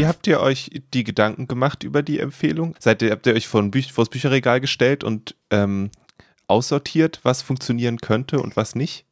Wie 0.00 0.06
habt 0.06 0.26
ihr 0.26 0.40
euch 0.40 0.70
die 0.94 1.04
Gedanken 1.04 1.46
gemacht 1.46 1.82
über 1.82 2.02
die 2.02 2.20
Empfehlung? 2.20 2.74
Seid 2.78 3.02
ihr, 3.02 3.10
habt 3.10 3.26
ihr 3.26 3.34
euch 3.34 3.46
vor, 3.46 3.60
ein 3.60 3.70
Büch, 3.70 3.92
vor 3.92 4.04
das 4.04 4.08
Bücherregal 4.08 4.58
gestellt 4.58 5.04
und 5.04 5.36
ähm, 5.50 5.90
aussortiert, 6.46 7.20
was 7.22 7.42
funktionieren 7.42 7.98
könnte 7.98 8.40
und 8.40 8.56
was 8.56 8.74
nicht? 8.74 9.04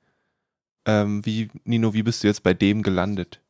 Ähm, 0.86 1.26
wie, 1.26 1.50
Nino, 1.64 1.92
wie 1.92 2.02
bist 2.02 2.22
du 2.22 2.26
jetzt 2.26 2.42
bei 2.42 2.54
dem 2.54 2.82
gelandet? 2.82 3.42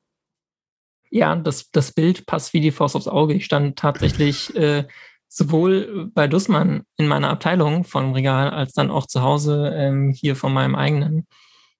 Ja, 1.11 1.37
das, 1.37 1.71
das 1.71 1.92
Bild 1.92 2.26
passt 2.26 2.54
wie 2.54 2.61
die 2.61 2.73
Faust 2.73 2.97
aufs 2.97 3.07
Auge. 3.07 3.35
Ich 3.35 3.45
stand 3.45 3.78
tatsächlich 3.78 4.52
äh, 4.57 4.88
sowohl 5.28 6.11
bei 6.12 6.26
Dussmann 6.26 6.83
in 6.97 7.07
meiner 7.07 7.30
Abteilung 7.30 7.85
vom 7.85 8.14
Regal 8.14 8.50
als 8.50 8.73
dann 8.73 8.90
auch 8.90 9.07
zu 9.07 9.23
Hause 9.23 9.73
ähm, 9.76 10.11
hier 10.11 10.35
von 10.35 10.52
meinem 10.52 10.75
eigenen 10.75 11.28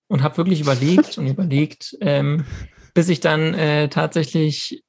und 0.07 0.23
habe 0.23 0.37
wirklich 0.37 0.61
überlegt 0.61 1.19
und 1.19 1.27
überlegt, 1.27 1.97
ähm, 2.01 2.45
bis 2.95 3.09
ich 3.09 3.19
dann 3.19 3.55
äh, 3.55 3.89
tatsächlich 3.89 4.85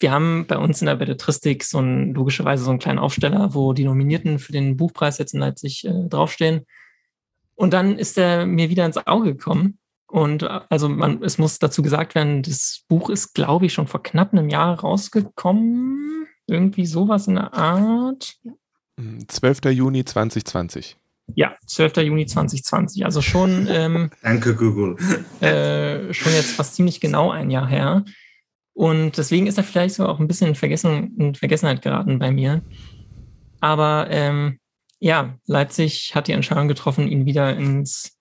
wir 0.00 0.12
haben 0.12 0.46
bei 0.46 0.56
uns 0.56 0.80
in 0.80 0.86
der 0.86 0.96
Belletristik 0.96 1.64
so 1.64 1.78
ein, 1.80 2.14
logischerweise 2.14 2.64
so 2.64 2.70
einen 2.70 2.78
kleinen 2.78 2.98
Aufsteller, 2.98 3.54
wo 3.54 3.72
die 3.72 3.84
Nominierten 3.84 4.38
für 4.38 4.52
den 4.52 4.76
Buchpreis 4.76 5.18
jetzt 5.18 5.34
in 5.34 5.40
Leipzig 5.40 5.84
äh, 5.84 6.08
draufstehen. 6.08 6.66
Und 7.54 7.72
dann 7.72 7.98
ist 7.98 8.16
er 8.16 8.46
mir 8.46 8.70
wieder 8.70 8.86
ins 8.86 9.04
Auge 9.06 9.34
gekommen. 9.34 9.78
Und 10.06 10.44
äh, 10.44 10.60
also 10.68 10.88
man, 10.88 11.22
es 11.22 11.38
muss 11.38 11.58
dazu 11.58 11.82
gesagt 11.82 12.14
werden, 12.14 12.42
das 12.42 12.84
Buch 12.88 13.10
ist, 13.10 13.34
glaube 13.34 13.66
ich, 13.66 13.72
schon 13.72 13.88
vor 13.88 14.02
knapp 14.02 14.32
einem 14.32 14.48
Jahr 14.48 14.78
rausgekommen. 14.78 16.26
Irgendwie 16.46 16.86
sowas 16.86 17.26
in 17.26 17.34
der 17.34 17.52
Art. 17.52 18.36
12. 19.28 19.58
Hm, 19.64 19.72
Juni 19.72 20.04
2020. 20.04 20.96
Ja, 21.34 21.56
12. 21.66 21.98
Juni 21.98 22.26
2020. 22.26 23.04
Also 23.04 23.20
schon. 23.20 23.66
Ähm, 23.68 24.10
Danke, 24.22 24.54
Google. 24.54 24.96
Äh, 25.40 26.12
schon 26.14 26.32
jetzt 26.32 26.52
fast 26.52 26.74
ziemlich 26.76 27.00
genau 27.00 27.30
ein 27.30 27.50
Jahr 27.50 27.66
her. 27.66 28.04
Und 28.78 29.18
deswegen 29.18 29.48
ist 29.48 29.58
er 29.58 29.64
vielleicht 29.64 29.96
so 29.96 30.06
auch 30.06 30.20
ein 30.20 30.28
bisschen 30.28 30.50
in, 30.50 30.54
Vergessen, 30.54 31.16
in 31.18 31.34
Vergessenheit 31.34 31.82
geraten 31.82 32.20
bei 32.20 32.30
mir. 32.30 32.62
Aber 33.58 34.06
ähm, 34.08 34.60
ja, 35.00 35.36
Leipzig 35.46 36.14
hat 36.14 36.28
die 36.28 36.32
Entscheidung 36.32 36.68
getroffen, 36.68 37.08
ihn 37.08 37.26
wieder 37.26 37.56
ins 37.56 38.16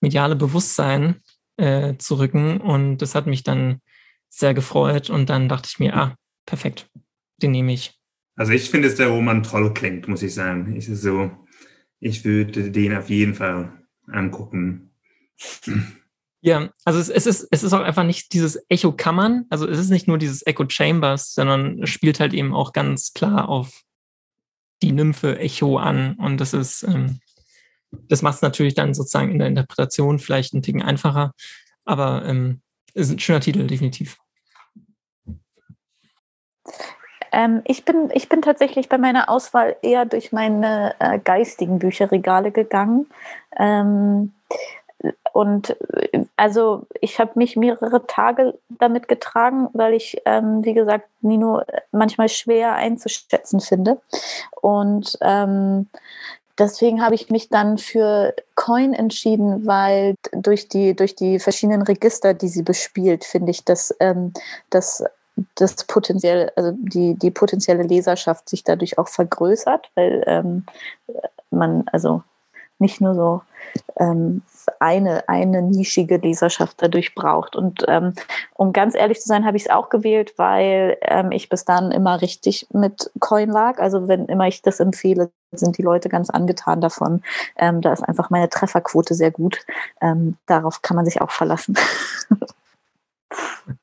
mediale 0.00 0.34
Bewusstsein 0.34 1.20
äh, 1.56 1.94
zu 1.98 2.18
rücken. 2.18 2.60
Und 2.60 2.98
das 2.98 3.14
hat 3.14 3.28
mich 3.28 3.44
dann 3.44 3.80
sehr 4.28 4.54
gefreut. 4.54 5.08
Und 5.08 5.30
dann 5.30 5.48
dachte 5.48 5.68
ich 5.70 5.78
mir, 5.78 5.96
ah, 5.96 6.16
perfekt, 6.46 6.88
den 7.40 7.52
nehme 7.52 7.72
ich. 7.72 7.96
Also 8.34 8.50
ich 8.50 8.70
finde, 8.70 8.88
dass 8.88 8.96
der 8.96 9.06
Roman 9.06 9.44
toll 9.44 9.72
klingt, 9.72 10.08
muss 10.08 10.24
ich 10.24 10.34
sagen. 10.34 10.74
Ich, 10.74 10.86
so, 10.86 11.30
ich 12.00 12.24
würde 12.24 12.72
den 12.72 12.96
auf 12.96 13.08
jeden 13.08 13.34
Fall 13.34 13.70
angucken. 14.08 14.90
Ja, 16.44 16.70
also 16.84 16.98
es, 16.98 17.08
es, 17.08 17.26
ist, 17.26 17.48
es 17.52 17.62
ist 17.62 17.72
auch 17.72 17.82
einfach 17.82 18.02
nicht 18.02 18.32
dieses 18.32 18.60
Echo-Kammern, 18.68 19.46
also 19.48 19.68
es 19.68 19.78
ist 19.78 19.90
nicht 19.90 20.08
nur 20.08 20.18
dieses 20.18 20.44
Echo 20.44 20.68
Chambers, 20.68 21.34
sondern 21.34 21.86
spielt 21.86 22.18
halt 22.18 22.34
eben 22.34 22.52
auch 22.52 22.72
ganz 22.72 23.12
klar 23.12 23.48
auf 23.48 23.82
die 24.82 24.90
Nymphe 24.90 25.38
Echo 25.38 25.78
an. 25.78 26.16
Und 26.16 26.40
das 26.40 26.52
ist, 26.52 26.82
ähm, 26.82 27.20
das 28.08 28.22
macht 28.22 28.36
es 28.36 28.42
natürlich 28.42 28.74
dann 28.74 28.92
sozusagen 28.92 29.30
in 29.30 29.38
der 29.38 29.46
Interpretation 29.46 30.18
vielleicht 30.18 30.52
einen 30.52 30.62
Ticken 30.62 30.82
einfacher. 30.82 31.32
Aber 31.84 32.24
ähm, 32.26 32.60
ist 32.92 33.12
ein 33.12 33.20
schöner 33.20 33.40
Titel, 33.40 33.66
definitiv. 33.68 34.18
Ähm, 37.30 37.62
ich, 37.64 37.84
bin, 37.84 38.10
ich 38.12 38.28
bin 38.28 38.42
tatsächlich 38.42 38.88
bei 38.88 38.98
meiner 38.98 39.30
Auswahl 39.30 39.76
eher 39.82 40.04
durch 40.04 40.32
meine 40.32 40.94
äh, 40.98 41.18
geistigen 41.18 41.78
Bücherregale 41.78 42.50
gegangen. 42.50 43.06
Ähm, 43.56 44.32
und 45.32 45.76
also 46.36 46.86
ich 47.00 47.18
habe 47.18 47.32
mich 47.36 47.56
mehrere 47.56 48.06
Tage 48.06 48.58
damit 48.68 49.08
getragen, 49.08 49.68
weil 49.72 49.94
ich, 49.94 50.20
ähm, 50.24 50.64
wie 50.64 50.74
gesagt, 50.74 51.08
Nino 51.20 51.62
manchmal 51.90 52.28
schwer 52.28 52.74
einzuschätzen 52.74 53.60
finde. 53.60 54.00
Und 54.60 55.18
ähm, 55.20 55.88
deswegen 56.58 57.02
habe 57.02 57.14
ich 57.14 57.30
mich 57.30 57.48
dann 57.48 57.78
für 57.78 58.34
Coin 58.54 58.92
entschieden, 58.92 59.66
weil 59.66 60.14
durch 60.32 60.68
die, 60.68 60.94
durch 60.94 61.14
die 61.14 61.38
verschiedenen 61.38 61.82
Register, 61.82 62.34
die 62.34 62.48
sie 62.48 62.62
bespielt, 62.62 63.24
finde 63.24 63.50
ich, 63.50 63.64
dass 63.64 63.94
ähm, 64.00 64.32
das 64.70 65.04
das 65.54 65.84
potenziell, 65.84 66.52
also 66.56 66.72
die, 66.76 67.14
die 67.14 67.30
potenzielle 67.30 67.82
Leserschaft 67.82 68.48
sich 68.48 68.64
dadurch 68.64 68.98
auch 68.98 69.08
vergrößert, 69.08 69.90
weil 69.94 70.22
ähm, 70.26 70.66
man, 71.50 71.84
also 71.90 72.22
nicht 72.78 73.00
nur 73.00 73.14
so 73.14 73.42
ähm, 73.96 74.42
eine, 74.80 75.28
eine 75.28 75.62
nischige 75.62 76.16
Leserschaft 76.16 76.82
dadurch 76.82 77.14
braucht. 77.14 77.56
Und 77.56 77.84
ähm, 77.88 78.14
um 78.54 78.72
ganz 78.72 78.94
ehrlich 78.94 79.20
zu 79.20 79.28
sein, 79.28 79.44
habe 79.44 79.56
ich 79.56 79.64
es 79.64 79.70
auch 79.70 79.88
gewählt, 79.88 80.34
weil 80.36 80.96
ähm, 81.02 81.32
ich 81.32 81.48
bis 81.48 81.64
dann 81.64 81.90
immer 81.92 82.20
richtig 82.20 82.66
mit 82.72 83.10
Coin 83.20 83.50
lag. 83.50 83.78
Also 83.78 84.08
wenn 84.08 84.26
immer 84.26 84.48
ich 84.48 84.62
das 84.62 84.80
empfehle, 84.80 85.30
sind 85.52 85.78
die 85.78 85.82
Leute 85.82 86.08
ganz 86.08 86.30
angetan 86.30 86.80
davon. 86.80 87.22
Ähm, 87.56 87.80
da 87.80 87.92
ist 87.92 88.02
einfach 88.02 88.30
meine 88.30 88.48
Trefferquote 88.48 89.14
sehr 89.14 89.30
gut. 89.30 89.64
Ähm, 90.00 90.36
darauf 90.46 90.82
kann 90.82 90.96
man 90.96 91.04
sich 91.04 91.20
auch 91.20 91.30
verlassen. 91.30 91.76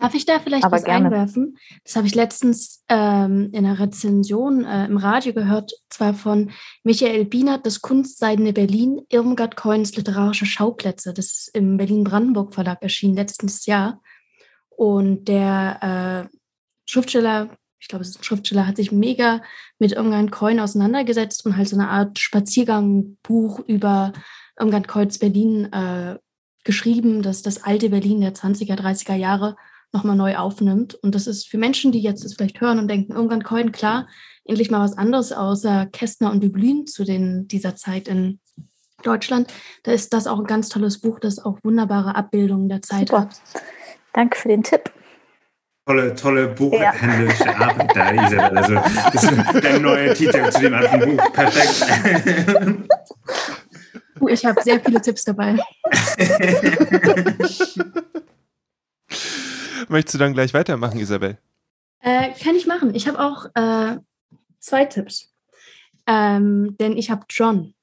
Darf 0.00 0.14
ich 0.14 0.26
da 0.26 0.38
vielleicht 0.38 0.64
Aber 0.64 0.76
was 0.76 0.84
gerne. 0.84 1.06
einwerfen? 1.06 1.58
Das 1.84 1.96
habe 1.96 2.06
ich 2.06 2.14
letztens 2.14 2.84
ähm, 2.88 3.50
in 3.52 3.64
einer 3.64 3.78
Rezension 3.78 4.64
äh, 4.64 4.86
im 4.86 4.96
Radio 4.96 5.32
gehört, 5.32 5.72
zwar 5.90 6.14
von 6.14 6.50
Michael 6.82 7.24
Bienert, 7.24 7.66
das 7.66 7.80
Kunstseidene 7.80 8.52
Berlin, 8.52 9.02
Irmgard 9.10 9.56
Coins 9.56 9.96
literarische 9.96 10.46
Schauplätze. 10.46 11.12
Das 11.12 11.26
ist 11.26 11.50
im 11.54 11.76
Berlin-Brandenburg 11.76 12.54
Verlag 12.54 12.82
erschienen 12.82 13.16
letztes 13.16 13.66
Jahr. 13.66 14.00
Und 14.70 15.28
der 15.28 16.28
äh, 16.30 16.36
Schriftsteller, 16.86 17.50
ich 17.78 17.88
glaube, 17.88 18.02
es 18.02 18.10
ist 18.10 18.20
ein 18.20 18.24
Schriftsteller, 18.24 18.66
hat 18.66 18.76
sich 18.76 18.92
mega 18.92 19.42
mit 19.78 19.92
Irmgard 19.92 20.32
Coin 20.32 20.60
auseinandergesetzt 20.60 21.44
und 21.46 21.56
halt 21.56 21.68
so 21.68 21.76
eine 21.76 21.88
Art 21.88 22.18
Spaziergangbuch 22.18 23.60
über 23.60 24.12
Irmgard 24.58 24.88
Coins 24.88 25.18
Berlin 25.18 25.72
äh, 25.72 26.18
geschrieben, 26.64 27.22
dass 27.22 27.42
das 27.42 27.62
alte 27.62 27.90
Berlin 27.90 28.20
der 28.20 28.34
20er, 28.34 28.74
30er 28.78 29.14
Jahre 29.14 29.56
nochmal 29.92 30.16
neu 30.16 30.36
aufnimmt. 30.36 30.94
Und 30.94 31.14
das 31.14 31.26
ist 31.26 31.48
für 31.48 31.58
Menschen, 31.58 31.92
die 31.92 32.00
jetzt 32.00 32.24
das 32.24 32.34
vielleicht 32.34 32.60
hören 32.60 32.78
und 32.78 32.88
denken, 32.88 33.12
irgendwann 33.12 33.44
Coin, 33.44 33.72
klar, 33.72 34.08
endlich 34.44 34.70
mal 34.70 34.80
was 34.80 34.98
anderes 34.98 35.32
außer 35.32 35.86
Kästner 35.86 36.30
und 36.30 36.42
Dublin 36.42 36.86
zu 36.86 37.04
den, 37.04 37.46
dieser 37.48 37.76
Zeit 37.76 38.08
in 38.08 38.40
Deutschland. 39.02 39.52
Da 39.84 39.92
ist 39.92 40.12
das 40.12 40.26
auch 40.26 40.38
ein 40.38 40.46
ganz 40.46 40.68
tolles 40.68 41.00
Buch, 41.00 41.20
das 41.20 41.38
auch 41.38 41.58
wunderbare 41.62 42.16
Abbildungen 42.16 42.68
der 42.68 42.82
Zeit 42.82 43.08
Super. 43.08 43.22
hat. 43.22 43.40
Danke 44.12 44.38
für 44.38 44.48
den 44.48 44.62
Tipp. 44.62 44.90
Tolle, 45.86 46.14
tolle 46.14 46.48
buchhändlerische 46.48 47.44
ja. 47.44 47.56
Arbeit 47.56 47.94
da, 47.94 48.10
Isabel. 48.10 48.58
Also, 48.58 48.74
das 49.12 49.22
ist 49.22 49.62
der 49.62 49.80
neue 49.80 50.14
Titel 50.14 50.50
zu 50.50 50.60
dem 50.60 50.72
alten 50.72 51.16
Buch. 51.16 51.32
Perfekt. 51.32 52.88
Uh, 54.24 54.28
ich 54.28 54.44
habe 54.44 54.62
sehr 54.62 54.80
viele 54.80 55.02
Tipps 55.02 55.24
dabei. 55.24 55.56
Möchtest 59.88 60.14
du 60.14 60.18
dann 60.18 60.32
gleich 60.32 60.54
weitermachen, 60.54 60.98
Isabel? 60.98 61.36
Äh, 62.00 62.30
kann 62.42 62.56
ich 62.56 62.66
machen. 62.66 62.94
Ich 62.94 63.06
habe 63.06 63.20
auch 63.20 63.44
äh, 63.54 63.98
zwei 64.60 64.86
Tipps. 64.86 65.30
ähm, 66.06 66.76
denn 66.78 66.96
ich 66.96 67.10
habe 67.10 67.24
John 67.28 67.74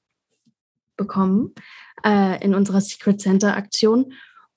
bekommen 0.96 1.54
äh, 2.04 2.42
in 2.42 2.54
unserer 2.54 2.80
Secret 2.80 3.20
Center 3.20 3.56
Aktion. 3.56 4.12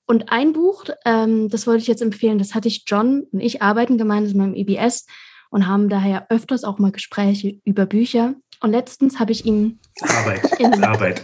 Und 0.06 0.30
ein 0.30 0.52
Buch, 0.52 0.84
ähm, 1.04 1.48
das 1.48 1.66
wollte 1.66 1.82
ich 1.82 1.88
jetzt 1.88 2.02
empfehlen, 2.02 2.38
das 2.38 2.54
hatte 2.54 2.68
ich 2.68 2.84
John 2.86 3.24
und 3.32 3.40
ich 3.40 3.62
arbeiten 3.62 3.98
gemeinsam 3.98 4.40
im 4.40 4.54
EBS 4.54 5.06
und 5.50 5.66
haben 5.66 5.88
daher 5.88 6.30
öfters 6.30 6.62
auch 6.64 6.78
mal 6.78 6.92
Gespräche 6.92 7.60
über 7.64 7.86
Bücher. 7.86 8.34
Und 8.60 8.72
letztens 8.72 9.18
habe 9.18 9.32
ich 9.32 9.44
ihm 9.44 9.78
Arbeit, 10.00 10.42
in, 10.60 10.84
Arbeit. 10.84 11.22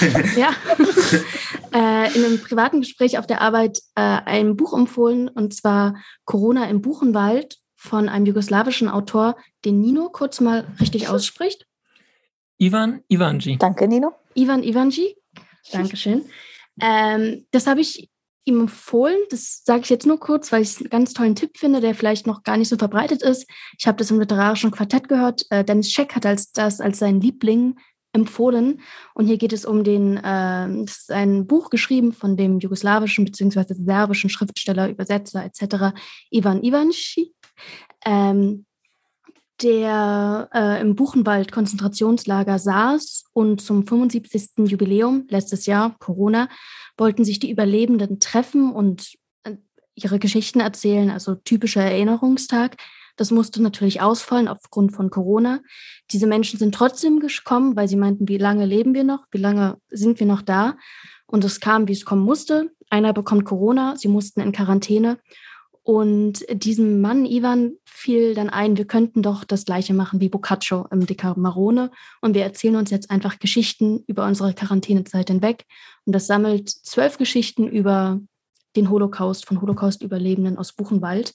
ja, 0.36 0.50
äh, 1.72 2.16
in 2.16 2.24
einem 2.24 2.40
privaten 2.40 2.80
Gespräch 2.80 3.18
auf 3.18 3.26
der 3.26 3.40
Arbeit 3.40 3.78
äh, 3.94 4.00
ein 4.00 4.56
Buch 4.56 4.76
empfohlen 4.76 5.28
und 5.28 5.54
zwar 5.54 5.96
Corona 6.24 6.68
im 6.68 6.80
Buchenwald 6.80 7.58
von 7.76 8.08
einem 8.08 8.26
jugoslawischen 8.26 8.88
Autor, 8.88 9.36
den 9.64 9.80
Nino 9.80 10.08
kurz 10.10 10.40
mal 10.40 10.66
richtig 10.80 11.08
ausspricht. 11.08 11.66
Ivan 12.58 13.02
Ivanji. 13.08 13.58
Danke, 13.58 13.88
Nino. 13.88 14.12
Ivan 14.34 14.62
Ivanji. 14.62 15.16
Dankeschön. 15.70 16.24
Ähm, 16.80 17.46
das 17.50 17.66
habe 17.66 17.80
ich 17.80 18.08
ihm 18.44 18.60
empfohlen. 18.60 19.18
Das 19.30 19.62
sage 19.64 19.82
ich 19.82 19.90
jetzt 19.90 20.06
nur 20.06 20.18
kurz, 20.18 20.52
weil 20.52 20.62
ich 20.62 20.78
einen 20.78 20.90
ganz 20.90 21.12
tollen 21.12 21.34
Tipp 21.34 21.56
finde, 21.56 21.80
der 21.80 21.94
vielleicht 21.94 22.26
noch 22.26 22.42
gar 22.42 22.56
nicht 22.56 22.68
so 22.68 22.76
verbreitet 22.76 23.22
ist. 23.22 23.48
Ich 23.78 23.86
habe 23.86 23.98
das 23.98 24.10
im 24.10 24.20
literarischen 24.20 24.70
Quartett 24.70 25.08
gehört. 25.08 25.46
Äh, 25.50 25.64
Dennis 25.64 25.90
Scheck 25.90 26.14
hat 26.14 26.26
als, 26.26 26.52
das 26.52 26.80
als 26.80 26.98
sein 26.98 27.20
Liebling 27.20 27.76
empfohlen. 28.12 28.80
Und 29.14 29.26
hier 29.26 29.38
geht 29.38 29.52
es 29.52 29.64
um 29.64 29.84
den, 29.84 30.16
äh, 30.18 30.84
das 30.84 30.98
ist 30.98 31.10
ein 31.10 31.46
Buch 31.46 31.70
geschrieben 31.70 32.12
von 32.12 32.36
dem 32.36 32.60
jugoslawischen 32.60 33.24
bzw. 33.24 33.74
serbischen 33.74 34.30
Schriftsteller, 34.30 34.88
Übersetzer 34.88 35.44
etc. 35.44 35.96
Ivan 36.30 36.62
Ivanci. 36.62 37.34
Ähm, 38.04 38.66
der 39.62 40.48
äh, 40.52 40.80
im 40.80 40.96
Buchenwald 40.96 41.52
Konzentrationslager 41.52 42.58
saß 42.58 43.24
und 43.32 43.60
zum 43.60 43.86
75. 43.86 44.50
Jubiläum 44.66 45.26
letztes 45.28 45.66
Jahr 45.66 45.96
Corona 45.98 46.48
wollten 46.96 47.24
sich 47.24 47.38
die 47.38 47.50
Überlebenden 47.50 48.20
treffen 48.20 48.72
und 48.72 49.14
äh, 49.44 49.56
ihre 49.94 50.18
Geschichten 50.18 50.60
erzählen, 50.60 51.10
also 51.10 51.34
typischer 51.36 51.82
Erinnerungstag. 51.82 52.76
Das 53.16 53.30
musste 53.30 53.62
natürlich 53.62 54.00
ausfallen 54.00 54.48
aufgrund 54.48 54.92
von 54.92 55.08
Corona. 55.08 55.60
Diese 56.10 56.26
Menschen 56.26 56.58
sind 56.58 56.74
trotzdem 56.74 57.20
gekommen, 57.20 57.76
weil 57.76 57.86
sie 57.86 57.96
meinten, 57.96 58.28
wie 58.28 58.38
lange 58.38 58.66
leben 58.66 58.92
wir 58.92 59.04
noch? 59.04 59.26
Wie 59.30 59.38
lange 59.38 59.78
sind 59.88 60.18
wir 60.18 60.26
noch 60.26 60.42
da? 60.42 60.76
Und 61.26 61.44
es 61.44 61.60
kam, 61.60 61.86
wie 61.86 61.92
es 61.92 62.04
kommen 62.04 62.24
musste. 62.24 62.70
Einer 62.90 63.12
bekommt 63.12 63.44
Corona, 63.44 63.96
sie 63.96 64.08
mussten 64.08 64.40
in 64.40 64.52
Quarantäne 64.52 65.18
und 65.86 66.46
diesem 66.50 67.02
Mann, 67.02 67.26
Ivan, 67.26 67.74
fiel 67.84 68.34
dann 68.34 68.48
ein, 68.48 68.78
wir 68.78 68.86
könnten 68.86 69.22
doch 69.22 69.44
das 69.44 69.66
Gleiche 69.66 69.92
machen 69.92 70.18
wie 70.18 70.30
Boccaccio 70.30 70.86
im 70.90 71.04
Decamerone. 71.04 71.90
Und 72.22 72.34
wir 72.34 72.42
erzählen 72.42 72.76
uns 72.76 72.90
jetzt 72.90 73.10
einfach 73.10 73.38
Geschichten 73.38 74.02
über 74.06 74.24
unsere 74.24 74.54
Quarantänezeit 74.54 75.28
hinweg. 75.28 75.66
Und 76.06 76.14
das 76.14 76.26
sammelt 76.26 76.70
zwölf 76.70 77.18
Geschichten 77.18 77.68
über 77.68 78.18
den 78.76 78.88
Holocaust 78.88 79.46
von 79.46 79.60
Holocaust-Überlebenden 79.60 80.56
aus 80.56 80.72
Buchenwald. 80.72 81.34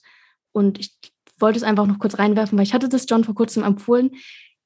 Und 0.50 0.80
ich 0.80 0.96
wollte 1.38 1.58
es 1.58 1.62
einfach 1.62 1.86
noch 1.86 2.00
kurz 2.00 2.18
reinwerfen, 2.18 2.58
weil 2.58 2.66
ich 2.66 2.74
hatte 2.74 2.88
das 2.88 3.06
John 3.08 3.22
vor 3.22 3.36
kurzem 3.36 3.62
empfohlen. 3.62 4.10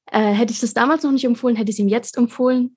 Äh, 0.07 0.33
hätte 0.33 0.51
ich 0.51 0.59
das 0.59 0.73
damals 0.73 1.03
noch 1.03 1.11
nicht 1.11 1.25
empfohlen, 1.25 1.55
hätte 1.55 1.69
ich 1.69 1.75
es 1.75 1.79
ihm 1.79 1.89
jetzt 1.89 2.17
empfohlen. 2.17 2.75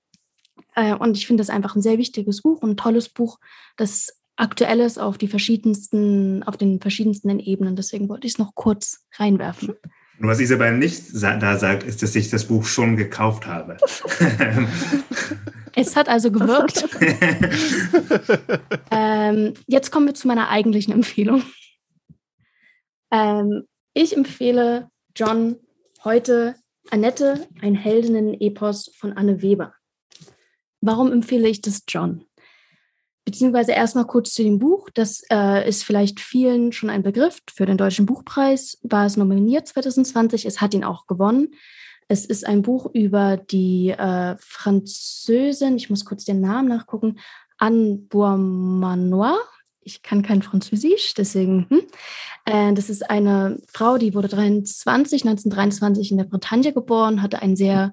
Äh, 0.75 0.95
und 0.95 1.17
ich 1.17 1.27
finde 1.27 1.41
das 1.41 1.49
einfach 1.49 1.75
ein 1.75 1.83
sehr 1.83 1.97
wichtiges 1.97 2.43
Buch, 2.43 2.63
ein 2.63 2.77
tolles 2.77 3.09
Buch, 3.09 3.39
das 3.79 4.19
Aktuelles 4.39 4.99
auf 4.99 5.19
die 5.19 5.29
verschiedensten, 5.29 6.43
auf 6.45 6.57
den 6.57 6.81
verschiedensten 6.81 7.39
Ebenen. 7.41 7.75
Deswegen 7.75 8.09
wollte 8.09 8.27
ich 8.27 8.35
es 8.35 8.39
noch 8.39 8.55
kurz 8.55 9.05
reinwerfen. 9.17 9.75
Und 10.21 10.27
was 10.27 10.41
Isabel 10.41 10.77
nicht 10.77 11.05
da 11.13 11.57
sagt, 11.59 11.83
ist, 11.83 12.03
dass 12.03 12.15
ich 12.15 12.31
das 12.31 12.47
Buch 12.47 12.65
schon 12.65 12.97
gekauft 12.97 13.47
habe. 13.47 13.77
es 15.75 15.97
hat 15.97 16.09
also 16.09 16.31
gewirkt. 16.31 16.89
ähm, 18.91 19.55
jetzt 19.67 19.91
kommen 19.91 20.07
wir 20.07 20.15
zu 20.15 20.27
meiner 20.27 20.49
eigentlichen 20.49 20.93
Empfehlung. 20.93 21.43
Ähm, 23.11 23.65
ich 23.95 24.17
empfehle 24.17 24.89
John 25.15 25.57
heute 26.05 26.57
Annette, 26.91 27.47
ein 27.61 27.75
Heldinnen-Epos 27.75 28.93
von 28.97 29.13
Anne 29.13 29.43
Weber. 29.43 29.75
Warum 30.81 31.13
empfehle 31.13 31.49
ich 31.49 31.61
das 31.61 31.83
John? 31.89 32.25
Beziehungsweise 33.29 33.73
erstmal 33.73 34.07
kurz 34.07 34.33
zu 34.33 34.43
dem 34.43 34.59
Buch. 34.59 34.89
Das 34.95 35.23
äh, 35.31 35.69
ist 35.69 35.85
vielleicht 35.85 36.19
vielen 36.19 36.73
schon 36.73 36.89
ein 36.89 37.03
Begriff. 37.03 37.41
Für 37.53 37.67
den 37.67 37.77
Deutschen 37.77 38.07
Buchpreis 38.07 38.79
war 38.83 39.05
es 39.05 39.19
nominiert 39.19 39.69
2020. 39.69 40.47
Es 40.47 40.63
hat 40.63 40.73
ihn 40.73 40.83
auch 40.83 41.07
gewonnen. 41.07 41.49
Es 42.09 42.25
ist 42.25 42.47
ein 42.47 42.63
Buch 42.63 42.89
über 42.95 43.37
die 43.37 43.91
äh, 43.91 44.35
Französin, 44.41 45.77
ich 45.77 45.91
muss 45.91 46.07
kurz 46.07 46.25
den 46.25 46.41
Namen 46.41 46.69
nachgucken, 46.69 47.19
Anne 47.59 47.99
Bourmanois. 47.99 49.37
Ich 49.83 50.01
kann 50.01 50.23
kein 50.23 50.41
Französisch, 50.41 51.13
deswegen. 51.13 51.67
Hm. 51.69 51.83
Äh, 52.47 52.73
das 52.73 52.89
ist 52.89 53.11
eine 53.11 53.61
Frau, 53.67 53.99
die 53.99 54.15
wurde 54.15 54.29
23, 54.29 55.27
1923 55.27 56.13
in 56.13 56.17
der 56.17 56.25
Bretagne 56.25 56.73
geboren, 56.73 57.21
hatte 57.21 57.43
ein 57.43 57.57
sehr 57.57 57.93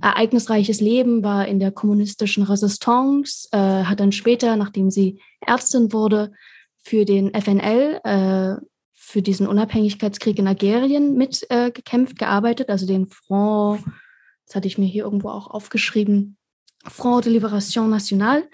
ereignisreiches 0.00 0.80
Leben, 0.80 1.22
war 1.22 1.46
in 1.46 1.58
der 1.58 1.72
kommunistischen 1.72 2.44
Resistance, 2.44 3.48
äh, 3.52 3.84
hat 3.84 4.00
dann 4.00 4.12
später, 4.12 4.56
nachdem 4.56 4.90
sie 4.90 5.20
Ärztin 5.40 5.92
wurde, 5.92 6.32
für 6.76 7.04
den 7.04 7.34
FNL, 7.34 8.00
äh, 8.04 8.64
für 8.94 9.22
diesen 9.22 9.46
Unabhängigkeitskrieg 9.46 10.38
in 10.38 10.46
Algerien 10.46 11.14
mitgekämpft, 11.14 12.12
äh, 12.12 12.16
gearbeitet, 12.16 12.68
also 12.68 12.86
den 12.86 13.06
Front, 13.06 13.82
das 14.46 14.56
hatte 14.56 14.68
ich 14.68 14.78
mir 14.78 14.86
hier 14.86 15.04
irgendwo 15.04 15.28
auch 15.28 15.48
aufgeschrieben, 15.48 16.38
Front 16.86 17.26
de 17.26 17.32
Libération 17.32 17.90
Nationale. 17.90 18.48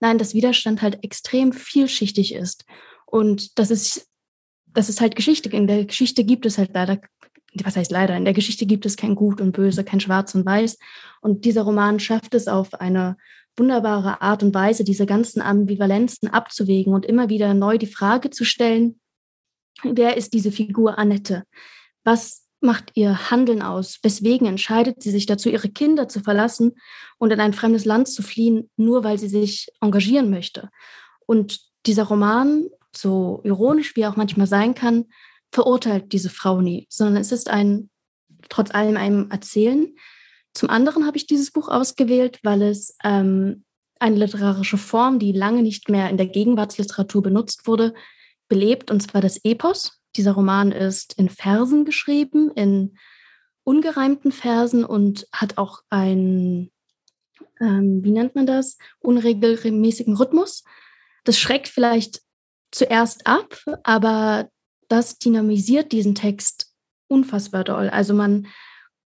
Nein, 0.00 0.18
dass 0.18 0.34
Widerstand 0.34 0.82
halt 0.82 1.02
extrem 1.02 1.52
vielschichtig 1.52 2.34
ist. 2.34 2.64
Und 3.06 3.58
das 3.58 3.70
ist, 3.70 4.08
das 4.66 4.88
ist 4.88 5.00
halt 5.00 5.16
Geschichte. 5.16 5.48
In 5.48 5.66
der 5.66 5.84
Geschichte 5.84 6.24
gibt 6.24 6.46
es 6.46 6.58
halt 6.58 6.72
leider, 6.74 7.00
was 7.62 7.76
heißt 7.76 7.90
leider, 7.90 8.16
in 8.16 8.24
der 8.24 8.34
Geschichte 8.34 8.66
gibt 8.66 8.86
es 8.86 8.96
kein 8.96 9.14
Gut 9.14 9.40
und 9.40 9.52
Böse, 9.52 9.84
kein 9.84 10.00
Schwarz 10.00 10.34
und 10.34 10.44
Weiß. 10.44 10.78
Und 11.20 11.44
dieser 11.44 11.62
Roman 11.62 12.00
schafft 12.00 12.34
es 12.34 12.48
auf 12.48 12.74
eine 12.74 13.16
wunderbare 13.56 14.20
Art 14.20 14.42
und 14.42 14.52
Weise, 14.52 14.84
diese 14.84 15.06
ganzen 15.06 15.40
Ambivalenzen 15.40 16.28
abzuwägen 16.28 16.92
und 16.92 17.06
immer 17.06 17.28
wieder 17.28 17.54
neu 17.54 17.78
die 17.78 17.86
Frage 17.86 18.30
zu 18.30 18.44
stellen, 18.44 19.00
Wer 19.82 20.16
ist 20.16 20.32
diese 20.34 20.52
Figur 20.52 20.98
Annette? 20.98 21.44
Was 22.04 22.46
macht 22.60 22.92
ihr 22.94 23.30
Handeln 23.30 23.62
aus? 23.62 23.98
Weswegen 24.02 24.46
entscheidet 24.46 25.02
sie 25.02 25.10
sich 25.10 25.26
dazu, 25.26 25.48
ihre 25.48 25.68
Kinder 25.68 26.08
zu 26.08 26.20
verlassen 26.20 26.72
und 27.18 27.30
in 27.30 27.40
ein 27.40 27.52
fremdes 27.52 27.84
Land 27.84 28.08
zu 28.08 28.22
fliehen, 28.22 28.70
nur 28.76 29.04
weil 29.04 29.18
sie 29.18 29.28
sich 29.28 29.68
engagieren 29.80 30.30
möchte? 30.30 30.70
Und 31.26 31.60
dieser 31.86 32.04
Roman, 32.04 32.68
so 32.94 33.40
ironisch 33.44 33.96
wie 33.96 34.02
er 34.02 34.10
auch 34.10 34.16
manchmal 34.16 34.46
sein 34.46 34.74
kann, 34.74 35.06
verurteilt 35.52 36.12
diese 36.12 36.30
Frau 36.30 36.60
nie, 36.60 36.86
sondern 36.90 37.16
es 37.16 37.32
ist 37.32 37.48
ein, 37.48 37.90
trotz 38.48 38.74
allem 38.74 38.96
ein 38.96 39.30
Erzählen. 39.30 39.94
Zum 40.52 40.70
anderen 40.70 41.06
habe 41.06 41.16
ich 41.16 41.26
dieses 41.26 41.50
Buch 41.50 41.68
ausgewählt, 41.68 42.40
weil 42.42 42.62
es 42.62 42.96
ähm, 43.04 43.64
eine 44.00 44.16
literarische 44.16 44.78
Form, 44.78 45.18
die 45.18 45.32
lange 45.32 45.62
nicht 45.62 45.88
mehr 45.88 46.10
in 46.10 46.16
der 46.16 46.26
Gegenwartsliteratur 46.26 47.22
benutzt 47.22 47.66
wurde, 47.66 47.94
belebt, 48.48 48.90
und 48.90 49.00
zwar 49.00 49.20
das 49.20 49.40
Epos. 49.44 50.00
Dieser 50.16 50.32
Roman 50.32 50.72
ist 50.72 51.14
in 51.14 51.28
Versen 51.28 51.84
geschrieben, 51.84 52.50
in 52.54 52.96
ungereimten 53.64 54.32
Versen 54.32 54.84
und 54.84 55.26
hat 55.32 55.58
auch 55.58 55.80
einen, 55.90 56.70
ähm, 57.60 58.04
wie 58.04 58.10
nennt 58.10 58.34
man 58.34 58.46
das, 58.46 58.78
unregelmäßigen 59.00 60.16
Rhythmus. 60.16 60.64
Das 61.24 61.38
schreckt 61.38 61.68
vielleicht 61.68 62.20
zuerst 62.70 63.26
ab, 63.26 63.58
aber 63.82 64.48
das 64.88 65.18
dynamisiert 65.18 65.92
diesen 65.92 66.14
Text 66.14 66.72
unfassbar 67.08 67.64
doll. 67.64 67.88
Also 67.88 68.14
man 68.14 68.46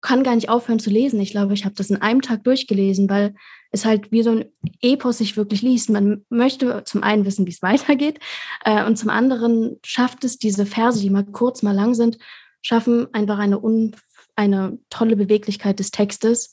kann 0.05 0.23
gar 0.23 0.35
nicht 0.35 0.49
aufhören 0.49 0.77
zu 0.77 0.91
lesen. 0.91 1.19
Ich 1.19 1.31
glaube, 1.31 1.55
ich 1.55 1.65
habe 1.65 1.73
das 1.73 1.89
in 1.89 1.99
einem 1.99 2.21
Tag 2.21 2.43
durchgelesen, 2.43 3.09
weil 3.09 3.33
es 3.71 3.85
halt 3.85 4.11
wie 4.11 4.21
so 4.21 4.29
ein 4.29 4.45
Epos 4.79 5.17
sich 5.17 5.35
wirklich 5.35 5.63
liest. 5.63 5.89
Man 5.89 6.23
möchte 6.29 6.83
zum 6.85 7.01
einen 7.01 7.25
wissen, 7.25 7.47
wie 7.47 7.51
es 7.51 7.61
weitergeht, 7.63 8.19
äh, 8.63 8.85
und 8.85 8.97
zum 8.97 9.09
anderen 9.09 9.79
schafft 9.83 10.23
es 10.23 10.37
diese 10.37 10.67
Verse, 10.67 11.01
die 11.01 11.09
mal 11.09 11.25
kurz, 11.25 11.63
mal 11.63 11.73
lang 11.73 11.95
sind, 11.95 12.19
schaffen 12.61 13.07
einfach 13.15 13.39
eine, 13.39 13.59
un, 13.59 13.95
eine 14.35 14.77
tolle 14.91 15.15
Beweglichkeit 15.15 15.79
des 15.79 15.89
Textes, 15.89 16.51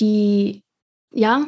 die 0.00 0.64
ja 1.10 1.46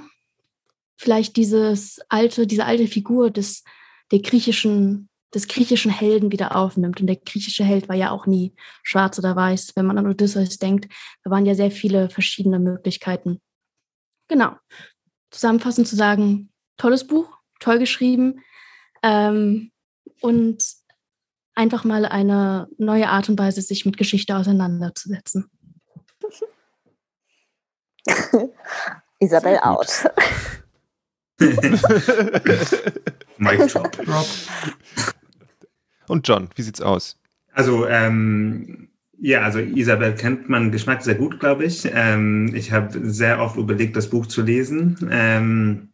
vielleicht 0.98 1.36
dieses 1.36 1.98
alte, 2.10 2.46
diese 2.46 2.66
alte 2.66 2.88
Figur 2.88 3.30
des 3.30 3.64
der 4.10 4.20
griechischen 4.20 5.07
des 5.34 5.48
griechischen 5.48 5.90
Helden 5.90 6.32
wieder 6.32 6.56
aufnimmt. 6.56 7.00
Und 7.00 7.06
der 7.06 7.16
griechische 7.16 7.64
Held 7.64 7.88
war 7.88 7.96
ja 7.96 8.10
auch 8.10 8.26
nie 8.26 8.54
schwarz 8.82 9.18
oder 9.18 9.36
weiß. 9.36 9.76
Wenn 9.76 9.86
man 9.86 9.98
an 9.98 10.06
Odysseus 10.06 10.58
denkt, 10.58 10.92
da 11.24 11.30
waren 11.30 11.46
ja 11.46 11.54
sehr 11.54 11.70
viele 11.70 12.08
verschiedene 12.10 12.58
Möglichkeiten. 12.58 13.40
Genau. 14.28 14.56
Zusammenfassend 15.30 15.86
zu 15.86 15.96
sagen, 15.96 16.50
tolles 16.76 17.06
Buch, 17.06 17.38
toll 17.60 17.78
geschrieben 17.78 18.42
ähm, 19.02 19.70
und 20.20 20.64
einfach 21.54 21.84
mal 21.84 22.06
eine 22.06 22.68
neue 22.78 23.08
Art 23.08 23.28
und 23.28 23.38
Weise, 23.38 23.60
sich 23.60 23.84
mit 23.84 23.96
Geschichte 23.98 24.36
auseinanderzusetzen. 24.36 25.50
Isabel 29.18 29.58
out. 29.58 29.88
Mic 33.38 33.66
drop. 33.68 34.26
Und 36.08 36.26
John, 36.26 36.48
wie 36.56 36.62
sieht's 36.62 36.80
aus? 36.80 37.16
Also, 37.52 37.86
ähm, 37.86 38.88
ja, 39.20 39.42
also 39.42 39.58
Isabel 39.58 40.14
kennt 40.14 40.48
man 40.48 40.70
Geschmack 40.70 41.02
sehr 41.02 41.16
gut, 41.16 41.40
glaube 41.40 41.64
ich. 41.64 41.88
Ähm, 41.92 42.52
ich 42.54 42.72
habe 42.72 43.00
sehr 43.10 43.40
oft 43.40 43.56
überlegt, 43.56 43.96
das 43.96 44.10
Buch 44.10 44.26
zu 44.26 44.42
lesen. 44.42 44.96
Ähm, 45.10 45.88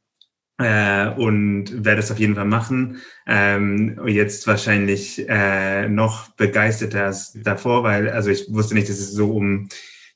äh, 0.58 1.08
und 1.08 1.84
werde 1.84 2.00
es 2.00 2.12
auf 2.12 2.18
jeden 2.18 2.36
Fall 2.36 2.44
machen. 2.44 2.98
Ähm, 3.26 3.98
jetzt 4.06 4.46
wahrscheinlich 4.46 5.28
äh, 5.28 5.88
noch 5.88 6.28
begeisterter 6.36 7.06
als 7.06 7.32
davor, 7.32 7.82
weil 7.82 8.08
also 8.08 8.30
ich 8.30 8.46
wusste 8.52 8.74
nicht, 8.74 8.88
dass 8.88 8.98
es 8.98 9.12
so 9.12 9.32
um 9.32 9.68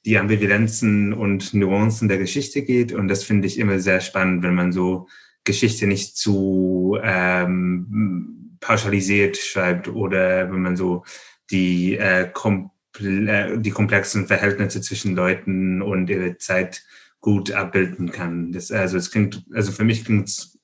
die 0.04 0.16
Ambivalenzen 0.16 1.12
und 1.12 1.54
Nuancen 1.54 2.08
der 2.08 2.18
Geschichte 2.18 2.62
geht. 2.62 2.92
Und 2.92 3.08
das 3.08 3.24
finde 3.24 3.48
ich 3.48 3.58
immer 3.58 3.80
sehr 3.80 4.00
spannend, 4.00 4.42
wenn 4.42 4.54
man 4.54 4.72
so 4.72 5.08
Geschichte 5.44 5.86
nicht 5.86 6.16
zu 6.16 6.98
ähm, 7.02 8.37
pauschalisiert 8.60 9.36
schreibt 9.36 9.88
oder 9.88 10.50
wenn 10.50 10.62
man 10.62 10.76
so 10.76 11.04
die, 11.50 11.96
äh, 11.96 12.28
komple 12.32 13.58
die 13.58 13.70
komplexen 13.70 14.26
Verhältnisse 14.26 14.80
zwischen 14.80 15.14
Leuten 15.14 15.82
und 15.82 16.10
ihre 16.10 16.36
Zeit 16.38 16.82
gut 17.20 17.52
abbilden 17.52 18.10
kann. 18.10 18.52
Das, 18.52 18.70
also 18.70 18.96
es 18.96 19.10
klingt, 19.10 19.44
also 19.52 19.72
für 19.72 19.84
mich 19.84 20.04
klingt 20.04 20.28
es 20.28 20.58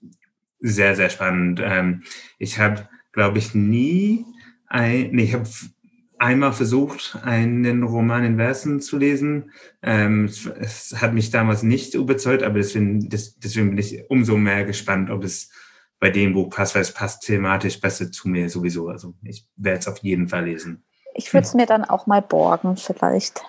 sehr, 0.60 0.96
sehr 0.96 1.10
spannend. 1.10 1.60
Ähm, 1.62 2.02
ich 2.38 2.58
habe, 2.58 2.88
glaube 3.12 3.38
ich, 3.38 3.54
nie 3.54 4.24
ein, 4.66 5.10
nee, 5.12 5.24
ich 5.24 5.34
habe 5.34 5.48
einmal 6.18 6.52
versucht, 6.52 7.18
einen 7.22 7.82
Roman 7.82 8.24
in 8.24 8.36
Versen 8.36 8.80
zu 8.80 8.96
lesen. 8.96 9.52
Ähm, 9.82 10.24
es, 10.24 10.94
hat 10.96 11.12
mich 11.12 11.30
damals 11.30 11.62
nicht 11.62 11.94
überzeugt, 11.94 12.42
aber 12.42 12.58
deswegen, 12.58 13.08
deswegen 13.08 13.70
bin 13.70 13.78
ich 13.78 14.04
umso 14.08 14.36
mehr 14.36 14.64
gespannt, 14.64 15.10
ob 15.10 15.24
es 15.24 15.50
bei 16.04 16.10
dem 16.10 16.34
Buch 16.34 16.50
passt, 16.50 16.74
weil 16.74 16.82
es 16.82 16.92
passt 16.92 17.22
thematisch 17.22 17.80
besser 17.80 18.12
zu 18.12 18.28
mir 18.28 18.50
sowieso. 18.50 18.90
Also 18.90 19.14
ich 19.22 19.48
werde 19.56 19.78
es 19.78 19.88
auf 19.88 19.96
jeden 20.00 20.28
Fall 20.28 20.44
lesen. 20.44 20.84
Ich 21.14 21.32
würde 21.32 21.46
es 21.46 21.54
mir 21.54 21.64
dann 21.64 21.82
auch 21.82 22.06
mal 22.06 22.20
borgen, 22.20 22.76
vielleicht. 22.76 23.42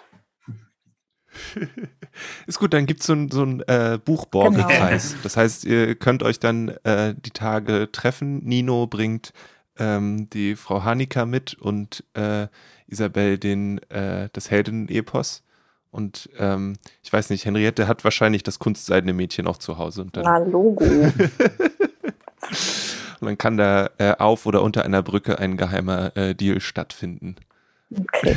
Ist 2.47 2.57
gut, 2.57 2.73
dann 2.73 2.85
gibt 2.85 3.01
es 3.01 3.07
so 3.07 3.11
einen 3.11 3.29
so 3.29 3.43
äh, 3.67 3.97
Buchborgekreis. 3.97 5.09
Genau. 5.09 5.23
Das 5.23 5.35
heißt, 5.35 5.65
ihr 5.65 5.95
könnt 5.95 6.23
euch 6.23 6.39
dann 6.39 6.69
äh, 6.85 7.13
die 7.13 7.31
Tage 7.31 7.89
treffen. 7.91 8.37
Nino 8.45 8.87
bringt 8.87 9.33
ähm, 9.77 10.29
die 10.29 10.55
Frau 10.55 10.85
Hanika 10.85 11.25
mit 11.25 11.55
und 11.55 12.05
äh, 12.13 12.47
Isabel 12.87 13.37
den, 13.37 13.79
äh, 13.89 14.29
das 14.31 14.49
Helden-Epos. 14.49 15.43
Und 15.91 16.29
ähm, 16.39 16.77
ich 17.03 17.11
weiß 17.11 17.31
nicht, 17.31 17.43
Henriette 17.43 17.89
hat 17.89 18.05
wahrscheinlich 18.05 18.43
das 18.43 18.59
kunstseidene 18.59 19.11
Mädchen 19.11 19.45
auch 19.45 19.57
zu 19.57 19.77
Hause. 19.77 20.03
Und 20.03 20.15
dann 20.15 20.23
Na, 20.23 20.37
Logo. 20.37 20.85
Und 23.19 23.27
dann 23.27 23.37
kann 23.37 23.57
da 23.57 23.89
äh, 23.97 24.13
auf 24.17 24.45
oder 24.45 24.61
unter 24.61 24.83
einer 24.85 25.01
Brücke 25.01 25.39
ein 25.39 25.57
geheimer 25.57 26.15
äh, 26.17 26.35
Deal 26.35 26.59
stattfinden. 26.59 27.35
Okay. 27.97 28.35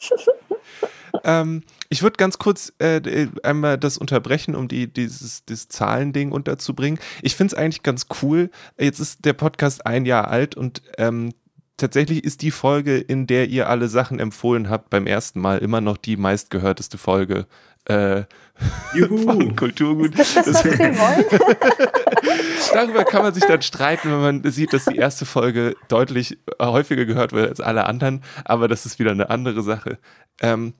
ähm, 1.24 1.62
ich 1.88 2.02
würde 2.02 2.16
ganz 2.16 2.38
kurz 2.38 2.72
äh, 2.78 3.28
einmal 3.42 3.78
das 3.78 3.98
unterbrechen, 3.98 4.54
um 4.54 4.68
die, 4.68 4.92
dieses, 4.92 5.44
dieses 5.44 5.68
Zahlending 5.68 6.32
unterzubringen. 6.32 7.00
Ich 7.22 7.36
finde 7.36 7.54
es 7.54 7.58
eigentlich 7.58 7.82
ganz 7.82 8.06
cool. 8.22 8.50
Jetzt 8.78 9.00
ist 9.00 9.24
der 9.24 9.32
Podcast 9.32 9.86
ein 9.86 10.04
Jahr 10.04 10.28
alt 10.28 10.56
und 10.56 10.82
ähm, 10.98 11.32
tatsächlich 11.76 12.24
ist 12.24 12.42
die 12.42 12.50
Folge, 12.50 12.98
in 12.98 13.26
der 13.26 13.48
ihr 13.48 13.68
alle 13.68 13.88
Sachen 13.88 14.18
empfohlen 14.18 14.68
habt, 14.68 14.90
beim 14.90 15.06
ersten 15.06 15.40
Mal 15.40 15.58
immer 15.58 15.80
noch 15.80 15.96
die 15.96 16.16
meistgehörteste 16.16 16.98
Folge 16.98 17.46
äh, 17.86 18.24
von 19.24 19.56
Kulturgut. 19.56 20.18
Das, 20.18 20.34
das, 20.34 20.62
Darüber 22.72 23.04
kann 23.04 23.22
man 23.22 23.34
sich 23.34 23.44
dann 23.44 23.62
streiten, 23.62 24.10
wenn 24.10 24.20
man 24.20 24.50
sieht, 24.50 24.72
dass 24.72 24.86
die 24.86 24.96
erste 24.96 25.26
Folge 25.26 25.76
deutlich 25.88 26.38
häufiger 26.60 27.04
gehört 27.04 27.32
wird 27.32 27.48
als 27.48 27.60
alle 27.60 27.86
anderen, 27.86 28.22
aber 28.44 28.68
das 28.68 28.86
ist 28.86 28.98
wieder 28.98 29.10
eine 29.10 29.30
andere 29.30 29.62
Sache. 29.62 29.98
Ähm, 30.40 30.74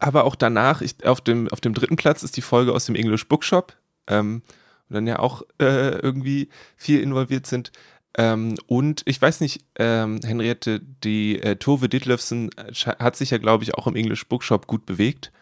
aber 0.00 0.24
auch 0.24 0.34
danach, 0.34 0.80
ich, 0.80 1.06
auf, 1.06 1.20
dem, 1.20 1.48
auf 1.48 1.60
dem 1.60 1.74
dritten 1.74 1.96
Platz 1.96 2.22
ist 2.22 2.36
die 2.36 2.42
Folge 2.42 2.72
aus 2.72 2.86
dem 2.86 2.96
English 2.96 3.28
Bookshop, 3.28 3.74
ähm, 4.08 4.42
und 4.88 4.94
dann 4.94 5.06
ja 5.06 5.18
auch 5.18 5.42
äh, 5.60 5.98
irgendwie 5.98 6.48
viel 6.76 7.00
involviert 7.00 7.46
sind. 7.46 7.72
Ähm, 8.16 8.54
und 8.66 9.02
ich 9.04 9.20
weiß 9.20 9.40
nicht, 9.40 9.64
ähm, 9.78 10.20
Henriette, 10.24 10.80
die 10.80 11.42
äh, 11.42 11.56
Tove 11.56 11.88
Ditlevsen 11.88 12.50
äh, 12.56 12.72
hat 12.72 13.16
sich 13.16 13.30
ja, 13.30 13.38
glaube 13.38 13.64
ich, 13.64 13.74
auch 13.74 13.86
im 13.86 13.96
English 13.96 14.26
Bookshop 14.26 14.66
gut 14.66 14.86
bewegt. 14.86 15.32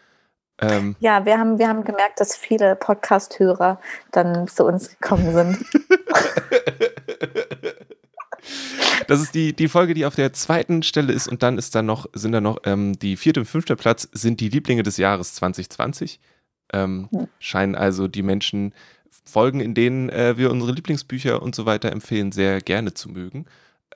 Ähm, 0.61 0.95
ja, 0.99 1.25
wir 1.25 1.37
haben, 1.37 1.59
wir 1.59 1.67
haben 1.67 1.83
gemerkt, 1.83 2.19
dass 2.19 2.35
viele 2.35 2.75
Podcast-Hörer 2.75 3.79
dann 4.11 4.47
zu 4.47 4.65
uns 4.65 4.89
gekommen 4.89 5.33
sind. 5.33 5.65
Das 9.07 9.21
ist 9.21 9.35
die, 9.35 9.53
die 9.53 9.67
Folge, 9.67 9.93
die 9.93 10.05
auf 10.05 10.15
der 10.15 10.33
zweiten 10.33 10.83
Stelle 10.83 11.13
ist 11.13 11.27
und 11.27 11.43
dann 11.43 11.57
ist 11.57 11.75
da 11.75 11.81
noch, 11.81 12.07
sind 12.13 12.31
da 12.31 12.41
noch 12.41 12.57
ähm, 12.65 12.97
die 12.97 13.17
vierte 13.17 13.41
und 13.41 13.45
fünfte 13.45 13.75
Platz 13.75 14.07
sind 14.11 14.39
die 14.39 14.49
Lieblinge 14.49 14.83
des 14.83 14.97
Jahres 14.97 15.35
2020. 15.35 16.19
Ähm, 16.73 17.09
hm. 17.11 17.27
Scheinen 17.39 17.75
also 17.75 18.07
die 18.07 18.23
Menschen 18.23 18.73
Folgen, 19.23 19.59
in 19.59 19.73
denen 19.73 20.09
äh, 20.09 20.37
wir 20.37 20.51
unsere 20.51 20.71
Lieblingsbücher 20.71 21.41
und 21.41 21.55
so 21.55 21.65
weiter 21.65 21.91
empfehlen, 21.91 22.31
sehr 22.31 22.61
gerne 22.61 22.93
zu 22.93 23.09
mögen. 23.09 23.45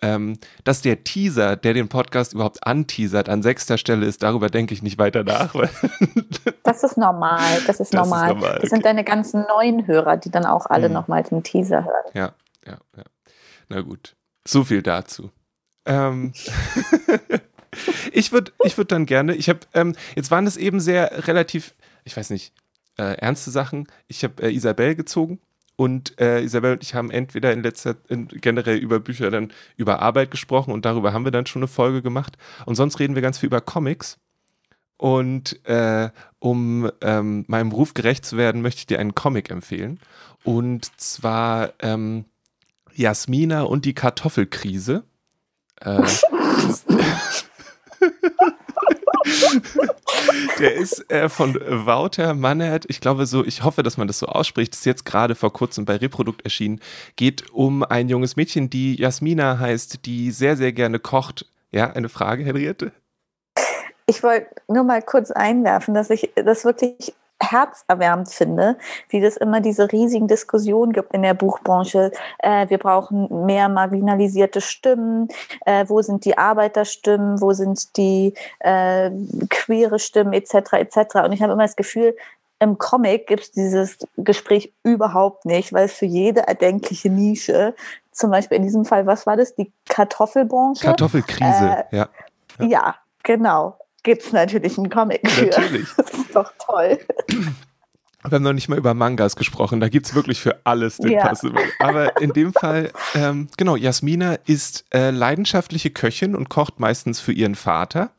Ähm, 0.01 0.37
dass 0.63 0.81
der 0.81 1.03
Teaser, 1.03 1.55
der 1.57 1.73
den 1.73 1.89
Podcast 1.89 2.33
überhaupt 2.33 2.65
anteasert, 2.65 3.27
an 3.27 3.43
sechster 3.43 3.77
Stelle 3.77 4.05
ist, 4.05 4.23
darüber 4.23 4.49
denke 4.49 4.73
ich 4.73 4.81
nicht 4.81 4.97
weiter 4.97 5.23
nach. 5.23 5.53
das 6.63 6.83
ist 6.83 6.97
normal, 6.97 7.61
das 7.67 7.79
ist 7.79 7.93
das 7.93 8.05
normal. 8.05 8.29
Ist 8.29 8.35
normal. 8.35 8.49
Das 8.51 8.59
okay. 8.59 8.69
sind 8.69 8.85
deine 8.85 9.03
ganzen 9.03 9.45
neuen 9.47 9.87
Hörer, 9.87 10.17
die 10.17 10.31
dann 10.31 10.45
auch 10.45 10.67
alle 10.67 10.87
mhm. 10.87 10.93
nochmal 10.93 11.23
den 11.23 11.43
Teaser 11.43 11.83
hören. 11.83 12.11
Ja, 12.13 12.31
ja, 12.65 12.77
ja. 12.95 13.03
Na 13.67 13.81
gut, 13.81 14.15
so 14.47 14.63
viel 14.63 14.81
dazu. 14.81 15.31
Ähm 15.85 16.33
ich 18.13 18.31
würde 18.31 18.51
ich 18.63 18.77
würd 18.77 18.91
dann 18.91 19.05
gerne, 19.05 19.35
ich 19.35 19.49
habe, 19.49 19.59
ähm, 19.73 19.95
jetzt 20.15 20.31
waren 20.31 20.47
es 20.47 20.55
eben 20.55 20.79
sehr 20.79 21.27
relativ, 21.27 21.75
ich 22.05 22.15
weiß 22.15 22.29
nicht, 22.29 22.53
äh, 22.97 23.17
ernste 23.17 23.51
Sachen. 23.51 23.87
Ich 24.07 24.23
habe 24.23 24.43
äh, 24.43 24.53
Isabel 24.53 24.95
gezogen 24.95 25.39
und 25.79 26.19
äh, 26.19 26.41
Isabel 26.41 26.73
und 26.73 26.83
ich 26.83 26.93
haben 26.93 27.09
entweder 27.09 27.53
in 27.53 27.63
letzter 27.63 27.95
in, 28.09 28.27
generell 28.27 28.75
über 28.75 28.99
Bücher 28.99 29.31
dann 29.31 29.53
über 29.77 30.01
Arbeit 30.01 30.29
gesprochen 30.29 30.73
und 30.73 30.83
darüber 30.83 31.13
haben 31.13 31.23
wir 31.23 31.31
dann 31.31 31.45
schon 31.45 31.61
eine 31.61 31.69
Folge 31.69 32.01
gemacht. 32.01 32.37
Und 32.65 32.75
sonst 32.75 32.99
reden 32.99 33.15
wir 33.15 33.21
ganz 33.21 33.37
viel 33.37 33.47
über 33.47 33.61
Comics. 33.61 34.17
Und 34.97 35.65
äh, 35.65 36.09
um 36.39 36.91
ähm, 36.99 37.45
meinem 37.47 37.71
Ruf 37.71 37.93
gerecht 37.93 38.25
zu 38.25 38.35
werden, 38.35 38.61
möchte 38.61 38.79
ich 38.79 38.87
dir 38.87 38.99
einen 38.99 39.15
Comic 39.15 39.49
empfehlen. 39.51 40.01
Und 40.43 40.99
zwar 40.99 41.71
ähm, 41.79 42.25
Jasmina 42.93 43.61
und 43.61 43.85
die 43.85 43.93
Kartoffelkrise. 43.93 45.05
Äh, 45.79 46.01
Der 50.59 50.75
ist 50.75 51.09
äh, 51.11 51.29
von 51.29 51.55
Wouter 51.55 52.33
Mannert. 52.33 52.85
Ich 52.87 53.01
glaube 53.01 53.25
so, 53.25 53.45
ich 53.45 53.63
hoffe, 53.63 53.83
dass 53.83 53.97
man 53.97 54.07
das 54.07 54.19
so 54.19 54.27
ausspricht. 54.27 54.73
Ist 54.73 54.85
jetzt 54.85 55.05
gerade 55.05 55.35
vor 55.35 55.53
kurzem 55.53 55.85
bei 55.85 55.95
Reprodukt 55.95 56.43
erschienen. 56.43 56.79
Geht 57.15 57.49
um 57.51 57.83
ein 57.83 58.09
junges 58.09 58.35
Mädchen, 58.35 58.69
die 58.69 58.99
Jasmina 58.99 59.59
heißt, 59.59 60.05
die 60.05 60.31
sehr, 60.31 60.55
sehr 60.57 60.73
gerne 60.73 60.99
kocht. 60.99 61.45
Ja, 61.71 61.91
eine 61.91 62.09
Frage, 62.09 62.43
Henriette? 62.43 62.91
Ich 64.07 64.23
wollte 64.23 64.47
nur 64.67 64.83
mal 64.83 65.03
kurz 65.03 65.29
einwerfen, 65.29 65.93
dass 65.93 66.09
ich 66.09 66.31
das 66.35 66.65
wirklich 66.65 67.13
herzerwärmend 67.41 68.29
finde, 68.29 68.77
wie 69.09 69.23
es 69.23 69.37
immer 69.37 69.61
diese 69.61 69.91
riesigen 69.91 70.27
Diskussionen 70.27 70.91
gibt 70.91 71.13
in 71.13 71.21
der 71.21 71.33
Buchbranche. 71.33 72.11
Äh, 72.39 72.69
wir 72.69 72.77
brauchen 72.77 73.45
mehr 73.45 73.69
marginalisierte 73.69 74.61
Stimmen. 74.61 75.29
Äh, 75.65 75.85
wo 75.87 76.01
sind 76.01 76.25
die 76.25 76.37
Arbeiterstimmen? 76.37 77.41
Wo 77.41 77.53
sind 77.53 77.97
die 77.97 78.33
äh, 78.59 79.11
queere 79.49 79.99
Stimmen 79.99 80.33
etc. 80.33 80.73
etc. 80.73 80.97
Und 81.25 81.31
ich 81.31 81.41
habe 81.41 81.53
immer 81.53 81.63
das 81.63 81.75
Gefühl, 81.75 82.15
im 82.59 82.77
Comic 82.77 83.27
gibt 83.27 83.43
es 83.43 83.51
dieses 83.51 83.97
Gespräch 84.17 84.73
überhaupt 84.83 85.45
nicht, 85.45 85.71
weil 85.71 85.85
es 85.85 85.93
für 85.93 86.05
jede 86.05 86.41
erdenkliche 86.41 87.09
Nische, 87.09 87.73
zum 88.11 88.31
Beispiel 88.31 88.57
in 88.57 88.63
diesem 88.63 88.83
Fall, 88.83 89.05
was 89.05 89.25
war 89.25 89.37
das, 89.37 89.55
die 89.55 89.71
Kartoffelbranche? 89.87 90.83
Kartoffelkrise, 90.83 91.85
äh, 91.91 91.95
ja. 91.95 92.09
Ja, 92.59 92.95
genau 93.23 93.77
gibt 94.03 94.23
es 94.23 94.31
natürlich 94.31 94.77
einen 94.77 94.89
Comic 94.89 95.29
für. 95.29 95.45
Natürlich. 95.45 95.87
Das 95.97 96.13
ist 96.13 96.35
doch 96.35 96.51
toll. 96.59 96.99
Wir 98.23 98.35
haben 98.35 98.43
noch 98.43 98.53
nicht 98.53 98.67
mal 98.67 98.77
über 98.77 98.93
Mangas 98.93 99.35
gesprochen. 99.35 99.79
Da 99.79 99.87
gibt 99.87 100.05
es 100.05 100.15
wirklich 100.15 100.39
für 100.41 100.59
alles 100.65 100.97
den 100.97 101.11
ja. 101.11 101.27
Possible. 101.27 101.61
Aber 101.79 102.19
in 102.21 102.33
dem 102.33 102.53
Fall, 102.53 102.91
ähm, 103.15 103.47
genau, 103.57 103.75
Jasmina 103.75 104.37
ist 104.45 104.85
äh, 104.93 105.11
leidenschaftliche 105.11 105.89
Köchin 105.89 106.35
und 106.35 106.49
kocht 106.49 106.79
meistens 106.79 107.19
für 107.19 107.31
ihren 107.31 107.55
Vater. 107.55 108.11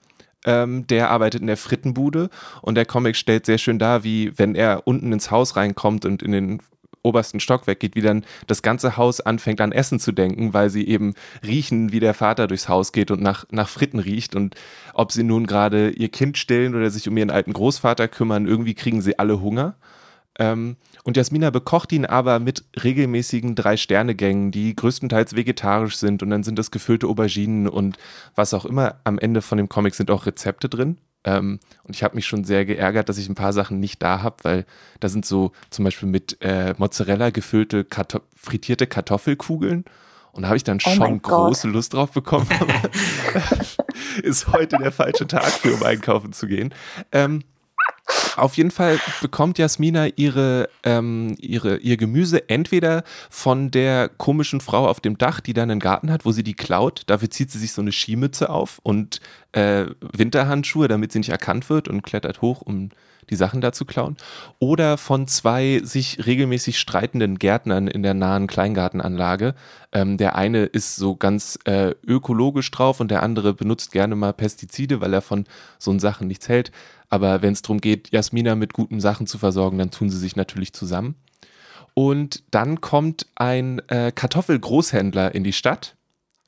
Ähm, 0.47 0.87
der 0.87 1.11
arbeitet 1.11 1.43
in 1.43 1.47
der 1.47 1.59
Frittenbude 1.59 2.31
und 2.63 2.77
der 2.77 2.87
Comic 2.87 3.17
stellt 3.17 3.45
sehr 3.45 3.59
schön 3.59 3.79
dar, 3.79 4.03
wie 4.03 4.33
wenn 4.39 4.55
er 4.55 4.87
unten 4.87 5.13
ins 5.13 5.31
Haus 5.31 5.57
reinkommt 5.57 6.07
und 6.07 6.23
in 6.23 6.33
den 6.33 6.63
obersten 7.03 7.41
Stock 7.41 7.67
weggeht, 7.67 7.95
wie 7.95 8.03
dann 8.03 8.25
das 8.47 8.63
ganze 8.63 8.97
Haus 8.97 9.21
anfängt 9.21 9.61
an 9.61 9.73
Essen 9.73 9.99
zu 9.99 10.13
denken, 10.13 10.53
weil 10.53 10.71
sie 10.71 10.87
eben 10.87 11.15
riechen, 11.45 11.93
wie 11.93 12.01
der 12.01 12.15
Vater 12.15 12.47
durchs 12.47 12.69
Haus 12.69 12.93
geht 12.93 13.11
und 13.11 13.23
nach, 13.23 13.47
nach 13.51 13.69
Fritten 13.69 13.99
riecht. 13.99 14.35
Und 14.35 14.55
ob 14.95 15.13
sie 15.13 15.23
nun 15.23 15.47
gerade 15.47 15.91
ihr 15.91 16.09
Kind 16.09 16.39
stillen 16.39 16.75
oder 16.75 16.91
sich 16.91 17.09
um 17.09 17.17
ihren 17.17 17.31
alten 17.31 17.53
Großvater 17.53 18.09
kümmern, 18.09 18.47
irgendwie 18.47 18.75
kriegen 18.75 19.01
sie 19.01 19.19
alle 19.19 19.41
Hunger. 19.41 19.77
Ähm, 20.39 20.77
und 21.03 21.17
Jasmina 21.17 21.51
bekocht 21.51 21.93
ihn 21.93 22.05
aber 22.05 22.39
mit 22.39 22.65
regelmäßigen 22.83 23.55
Drei-Sterne-Gängen, 23.55 24.51
die 24.51 24.77
größtenteils 24.77 25.35
vegetarisch 25.35 25.97
sind. 25.97 26.23
Und 26.23 26.31
dann 26.31 26.43
sind 26.43 26.59
das 26.59 26.71
gefüllte 26.71 27.07
Auberginen 27.07 27.69
und 27.69 27.97
was 28.35 28.55
auch 28.55 28.65
immer. 28.65 28.97
Am 29.05 29.19
Ende 29.19 29.43
von 29.43 29.59
dem 29.59 29.69
Comic 29.69 29.95
sind 29.95 30.11
auch 30.11 30.27
Rezepte 30.27 30.69
drin. 30.69 30.99
Ähm, 31.25 31.61
und 31.85 31.95
ich 31.95 32.03
habe 32.03 32.15
mich 32.15 32.27
schon 32.27 32.45
sehr 32.45 32.65
geärgert, 32.65 33.09
dass 33.09 33.19
ich 33.19 33.29
ein 33.29 33.35
paar 33.35 33.53
Sachen 33.53 33.81
nicht 33.81 34.03
da 34.03 34.23
habe, 34.23 34.37
weil 34.43 34.67
da 35.01 35.09
sind 35.09 35.27
so 35.27 35.53
zum 35.71 35.85
Beispiel 35.85 36.09
mit 36.09 36.39
äh, 36.41 36.75
Mozzarella 36.79 37.31
gefüllte 37.31 37.85
Kartoff 37.85 38.23
frittierte 38.35 38.87
Kartoffelkugeln. 38.87 39.85
Und 40.33 40.43
da 40.43 40.49
habe 40.49 40.57
ich 40.57 40.65
dann 40.65 40.79
oh 40.85 40.91
schon 40.91 41.21
große 41.21 41.69
Lust 41.69 41.93
drauf 41.93 42.13
bekommen. 42.13 42.47
ist 44.23 44.49
heute 44.49 44.79
der 44.79 44.93
falsche 44.93 45.27
Tag 45.27 45.51
für, 45.51 45.75
um 45.75 45.83
einkaufen 45.83 46.33
zu 46.33 46.47
gehen. 46.47 46.73
Ähm, 47.13 47.43
auf 48.37 48.57
jeden 48.57 48.71
Fall 48.71 48.99
bekommt 49.21 49.59
Jasmina 49.59 50.09
ihre, 50.17 50.69
ähm, 50.83 51.37
ihre, 51.39 51.79
ihr 51.79 51.97
Gemüse 51.97 52.49
entweder 52.49 53.05
von 53.29 53.71
der 53.71 54.09
komischen 54.09 54.61
Frau 54.61 54.89
auf 54.89 55.01
dem 55.01 55.19
Dach, 55.19 55.41
die 55.41 55.53
dann 55.53 55.71
einen 55.71 55.81
Garten 55.81 56.11
hat, 56.11 56.25
wo 56.25 56.33
sie 56.33 56.43
die 56.43 56.55
klaut. 56.55 57.03
Dafür 57.07 57.31
zieht 57.31 57.51
sie 57.51 57.59
sich 57.59 57.73
so 57.73 57.83
eine 57.83 57.93
Skimütze 57.93 58.51
auf 58.51 58.81
und 58.83 59.21
äh, 59.53 59.87
Winterhandschuhe, 60.01 60.89
damit 60.89 61.13
sie 61.13 61.19
nicht 61.19 61.31
erkannt 61.31 61.69
wird 61.71 61.89
und 61.89 62.03
klettert 62.03 62.43
hoch, 62.43 62.63
um 62.63 62.91
die 63.31 63.37
Sachen 63.37 63.61
da 63.61 63.73
zu 63.73 63.85
klauen. 63.85 64.17
Oder 64.59 64.99
von 64.99 65.27
zwei 65.29 65.81
sich 65.85 66.27
regelmäßig 66.27 66.79
streitenden 66.79 67.39
Gärtnern 67.39 67.89
in 67.89 68.03
der 68.03 68.15
nahen 68.15 68.47
Kleingartenanlage. 68.47 69.55
Ähm, 69.93 70.17
der 70.17 70.37
eine 70.37 70.65
ist 70.65 70.97
so 70.97 71.17
ganz 71.17 71.59
äh, 71.65 71.95
ökologisch 72.07 72.71
drauf 72.71 73.01
und 73.01 73.11
der 73.11 73.23
andere 73.23 73.55
benutzt 73.55 73.93
gerne 73.93 74.17
mal 74.17 74.33
Pestizide, 74.33 75.01
weil 75.01 75.15
er 75.15 75.23
von 75.23 75.45
so 75.79 75.97
Sachen 75.99 76.27
nichts 76.27 76.49
hält. 76.49 76.73
Aber 77.09 77.43
wenn 77.43 77.53
es 77.53 77.63
darum 77.63 77.81
geht, 77.81 78.11
Jasmina 78.11 78.55
mit 78.55 78.73
guten 78.73 79.01
Sachen 79.01 79.27
zu 79.27 79.39
versorgen, 79.39 79.79
dann 79.79 79.91
tun 79.91 80.11
sie 80.11 80.19
sich 80.19 80.37
natürlich 80.37 80.73
zusammen. 80.73 81.17
Und 81.95 82.45
dann 82.51 82.81
kommt 82.81 83.27
ein 83.35 83.81
äh, 83.89 84.13
Kartoffelgroßhändler 84.13 85.35
in 85.35 85.45
die 85.45 85.53
Stadt, 85.53 85.97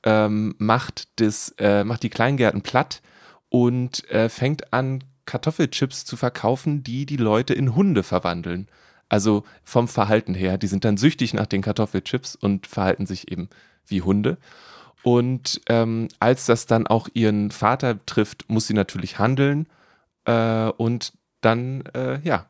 ähm, 0.04 0.54
macht, 0.58 1.08
das, 1.20 1.54
äh, 1.58 1.84
macht 1.84 2.04
die 2.04 2.10
Kleingärten 2.10 2.62
platt 2.62 3.02
und 3.48 4.08
äh, 4.10 4.28
fängt 4.28 4.72
an, 4.72 5.04
Kartoffelchips 5.26 6.04
zu 6.04 6.16
verkaufen, 6.16 6.82
die 6.82 7.06
die 7.06 7.16
Leute 7.16 7.54
in 7.54 7.74
Hunde 7.74 8.02
verwandeln. 8.02 8.68
Also 9.08 9.44
vom 9.62 9.88
Verhalten 9.88 10.34
her. 10.34 10.58
Die 10.58 10.66
sind 10.66 10.84
dann 10.84 10.96
süchtig 10.96 11.34
nach 11.34 11.46
den 11.46 11.62
Kartoffelchips 11.62 12.34
und 12.34 12.66
verhalten 12.66 13.06
sich 13.06 13.30
eben 13.30 13.48
wie 13.86 14.02
Hunde. 14.02 14.38
Und 15.02 15.60
ähm, 15.68 16.08
als 16.20 16.46
das 16.46 16.66
dann 16.66 16.86
auch 16.86 17.08
ihren 17.12 17.50
Vater 17.50 18.04
trifft, 18.06 18.48
muss 18.48 18.66
sie 18.66 18.74
natürlich 18.74 19.18
handeln 19.18 19.66
äh, 20.24 20.68
und 20.68 21.12
dann, 21.40 21.82
äh, 21.94 22.20
ja, 22.22 22.46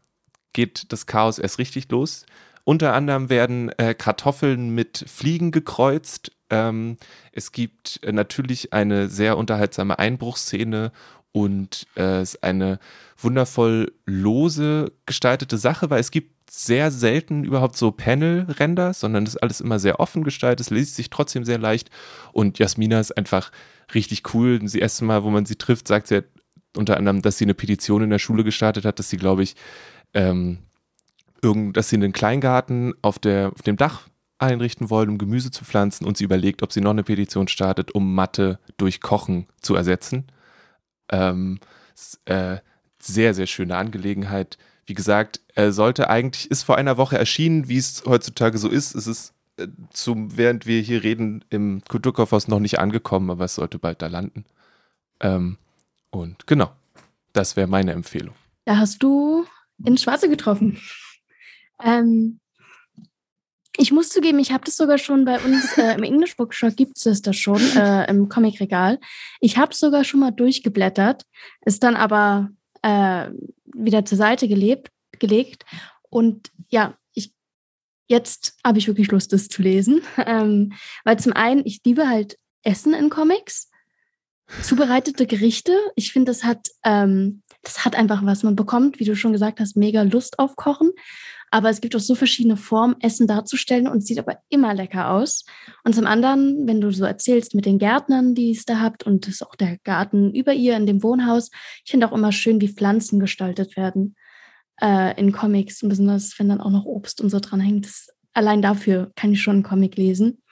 geht 0.53 0.93
das 0.93 1.07
Chaos 1.07 1.39
erst 1.39 1.59
richtig 1.59 1.91
los. 1.91 2.27
Unter 2.65 2.93
anderem 2.95 3.29
werden 3.29 3.71
äh, 3.79 3.95
Kartoffeln 3.95 4.75
mit 4.75 5.05
Fliegen 5.09 5.51
gekreuzt. 5.51 6.31
Ähm, 6.51 6.97
es 7.33 7.53
gibt 7.53 8.01
äh, 8.05 8.13
natürlich 8.13 8.73
eine 8.73 9.09
sehr 9.09 9.37
unterhaltsame 9.37 9.99
Einbruchsszene 9.99 10.93
und 11.33 11.87
äh, 11.97 12.21
es 12.21 12.35
ist 12.35 12.45
eine 12.45 12.79
wundervoll 13.17 13.93
lose 14.05 14.93
gestaltete 15.07 15.57
Sache, 15.57 15.91
weil 15.91 16.01
es 16.01 16.11
gibt 16.11 16.51
sehr 16.51 16.91
selten 16.91 17.45
überhaupt 17.45 17.77
so 17.77 17.91
Panel-Ränder, 17.91 18.93
sondern 18.93 19.25
ist 19.25 19.43
alles 19.43 19.63
immer 19.63 19.79
sehr 19.79 20.01
offen 20.01 20.23
gestaltet. 20.23 20.61
Es 20.61 20.71
liest 20.71 20.97
sich 20.97 21.09
trotzdem 21.09 21.45
sehr 21.45 21.59
leicht 21.59 21.91
und 22.33 22.59
Jasmina 22.59 23.01
ist 23.01 23.17
einfach 23.17 23.51
richtig 23.95 24.35
cool. 24.35 24.59
Das 24.59 24.75
erste 24.75 25.07
Mal, 25.07 25.25
wo 25.25 25.31
man 25.31 25.47
sie 25.47 25.57
trifft, 25.57 25.89
sagt 25.89 26.09
sie, 26.09 26.25
unter 26.77 26.99
anderem, 26.99 27.23
dass 27.23 27.39
sie 27.39 27.47
eine 27.47 27.55
Petition 27.55 28.03
in 28.03 28.11
der 28.11 28.19
Schule 28.19 28.45
gestartet 28.45 28.85
hat, 28.85 28.99
dass 28.99 29.09
sie, 29.09 29.17
glaube 29.17 29.43
ich, 29.43 29.57
ähm, 30.13 30.59
irgend, 31.41 31.77
dass 31.77 31.89
sie 31.89 31.97
einen 31.97 32.13
Kleingarten 32.13 32.95
auf, 33.01 33.19
der, 33.19 33.53
auf 33.55 33.63
dem 33.63 33.77
Dach 33.77 34.09
einrichten 34.39 34.91
wollen, 34.91 35.09
um 35.09 35.19
Gemüse 35.19 35.51
zu 35.51 35.65
pflanzen 35.65 36.05
und 36.05 36.17
sie 36.17 36.25
überlegt, 36.25 36.63
ob 36.63 36.73
sie 36.73 36.81
noch 36.81 36.91
eine 36.91 37.05
Petition 37.05 37.49
startet, 37.49 37.95
um 37.95 38.15
Mathe 38.15 38.59
durch 38.77 39.01
Kochen 39.01 39.47
zu 39.61 39.75
ersetzen. 39.75 40.27
Ähm, 41.13 41.61
äh, 42.25 42.57
sehr, 43.01 43.35
sehr 43.35 43.47
schöne 43.47 43.77
Angelegenheit. 43.77 44.59
Wie 44.87 44.95
gesagt, 44.95 45.41
er 45.55 45.73
sollte 45.73 46.11
eigentlich, 46.11 46.51
ist 46.51 46.65
vor 46.65 46.77
einer 46.77 46.97
Woche 46.97 47.19
erschienen, 47.19 47.69
wie 47.69 47.79
es 47.79 48.03
heutzutage 48.07 48.59
so 48.59 48.69
ist. 48.69 48.95
Es 48.95 49.07
ist 49.07 49.35
äh, 49.57 49.69
zum, 49.93 50.37
während 50.37 50.67
wir 50.67 50.81
hier 50.81 51.03
reden, 51.03 51.45
im 51.51 51.83
Kulturkaufhaus 51.89 52.49
noch 52.49 52.61
nicht 52.61 52.79
angekommen, 52.79 53.31
aber 53.31 53.45
es 53.45 53.55
sollte 53.55 53.79
bald 53.79 54.03
da 54.03 54.09
landen. 54.09 54.45
Ähm, 55.21 55.59
und 56.11 56.47
genau, 56.47 56.73
das 57.33 57.57
wäre 57.57 57.69
meine 57.69 57.93
Empfehlung. 57.93 58.35
Da 58.65 58.79
hast 58.79 59.03
du 59.03 59.45
ins 59.85 60.03
Schwarze 60.03 60.29
getroffen. 60.29 60.79
Ähm, 61.83 62.41
ich 63.77 63.93
muss 63.93 64.11
zugeben, 64.11 64.39
ich 64.39 64.53
habe 64.53 64.65
das 64.65 64.77
sogar 64.77 64.99
schon 64.99 65.25
bei 65.25 65.41
uns 65.41 65.77
äh, 65.79 65.95
im 65.95 66.03
English 66.03 66.37
Bookshop 66.37 66.77
gibt 66.77 67.05
es 67.05 67.23
das 67.23 67.37
schon 67.37 67.61
äh, 67.77 68.09
im 68.11 68.29
Comicregal. 68.29 68.99
Ich 69.41 69.57
habe 69.57 69.75
sogar 69.75 70.05
schon 70.05 70.21
mal 70.21 70.31
durchgeblättert, 70.31 71.25
ist 71.65 71.83
dann 71.83 71.97
aber 71.97 72.51
äh, 72.83 73.29
wieder 73.75 74.05
zur 74.05 74.19
Seite 74.19 74.49
gelebt, 74.49 74.89
gelegt 75.19 75.65
und 76.11 76.51
ja, 76.69 76.99
ich 77.15 77.33
jetzt 78.09 78.57
habe 78.65 78.79
ich 78.79 78.89
wirklich 78.89 79.11
Lust, 79.11 79.33
das 79.33 79.49
zu 79.49 79.63
lesen, 79.63 80.03
ähm, 80.27 80.73
weil 81.05 81.19
zum 81.19 81.33
einen 81.33 81.65
ich 81.65 81.81
liebe 81.85 82.09
halt 82.09 82.39
Essen 82.63 82.95
in 82.95 83.11
Comics 83.11 83.69
zubereitete 84.61 85.27
Gerichte. 85.27 85.73
Ich 85.97 86.13
finde, 86.13 86.31
das 86.31 86.45
hat, 86.45 86.69
ähm, 86.85 87.43
das 87.63 87.85
hat 87.85 87.97
einfach 87.97 88.25
was. 88.25 88.43
Man 88.43 88.57
bekommt, 88.57 89.01
wie 89.01 89.05
du 89.05 89.17
schon 89.17 89.33
gesagt 89.33 89.61
hast, 89.61 89.77
mega 89.77 90.03
Lust 90.03 90.39
auf 90.39 90.57
Kochen. 90.57 90.91
Aber 91.53 91.69
es 91.69 91.83
gibt 91.83 91.95
auch 91.95 92.01
so 92.01 92.15
verschiedene 92.15 92.57
Formen, 92.57 92.97
Essen 93.01 93.27
darzustellen 93.27 93.87
und 93.87 94.07
sieht 94.07 94.19
aber 94.19 94.39
immer 94.49 94.73
lecker 94.73 95.11
aus. 95.11 95.45
Und 95.85 95.95
zum 95.95 96.07
anderen, 96.07 96.67
wenn 96.67 96.81
du 96.81 96.91
so 96.91 97.05
erzählst 97.05 97.55
mit 97.55 97.67
den 97.67 97.79
Gärtnern, 97.79 98.35
die 98.35 98.53
es 98.53 98.65
da 98.65 98.81
habt 98.81 99.05
und 99.05 99.27
das 99.27 99.35
ist 99.35 99.43
auch 99.43 99.55
der 99.55 99.77
Garten 99.85 100.35
über 100.35 100.55
ihr 100.55 100.75
in 100.79 100.87
dem 100.87 101.03
Wohnhaus, 101.03 101.51
ich 101.85 101.91
finde 101.91 102.09
auch 102.09 102.13
immer 102.13 102.33
schön, 102.33 102.63
wie 102.63 102.69
Pflanzen 102.69 103.21
gestaltet 103.21 103.77
werden 103.77 104.17
äh, 104.81 105.21
in 105.21 105.31
Comics. 105.33 105.83
Und 105.83 105.91
besonders, 105.91 106.39
wenn 106.39 106.49
dann 106.49 106.63
auch 106.63 106.71
noch 106.71 106.87
Obst 106.87 107.21
und 107.21 107.29
so 107.29 107.39
dran 107.39 107.61
hängt. 107.61 107.85
Das, 107.85 108.09
allein 108.33 108.63
dafür 108.63 109.13
kann 109.15 109.33
ich 109.33 109.43
schon 109.43 109.57
einen 109.57 109.63
Comic 109.63 109.97
lesen. 109.97 110.43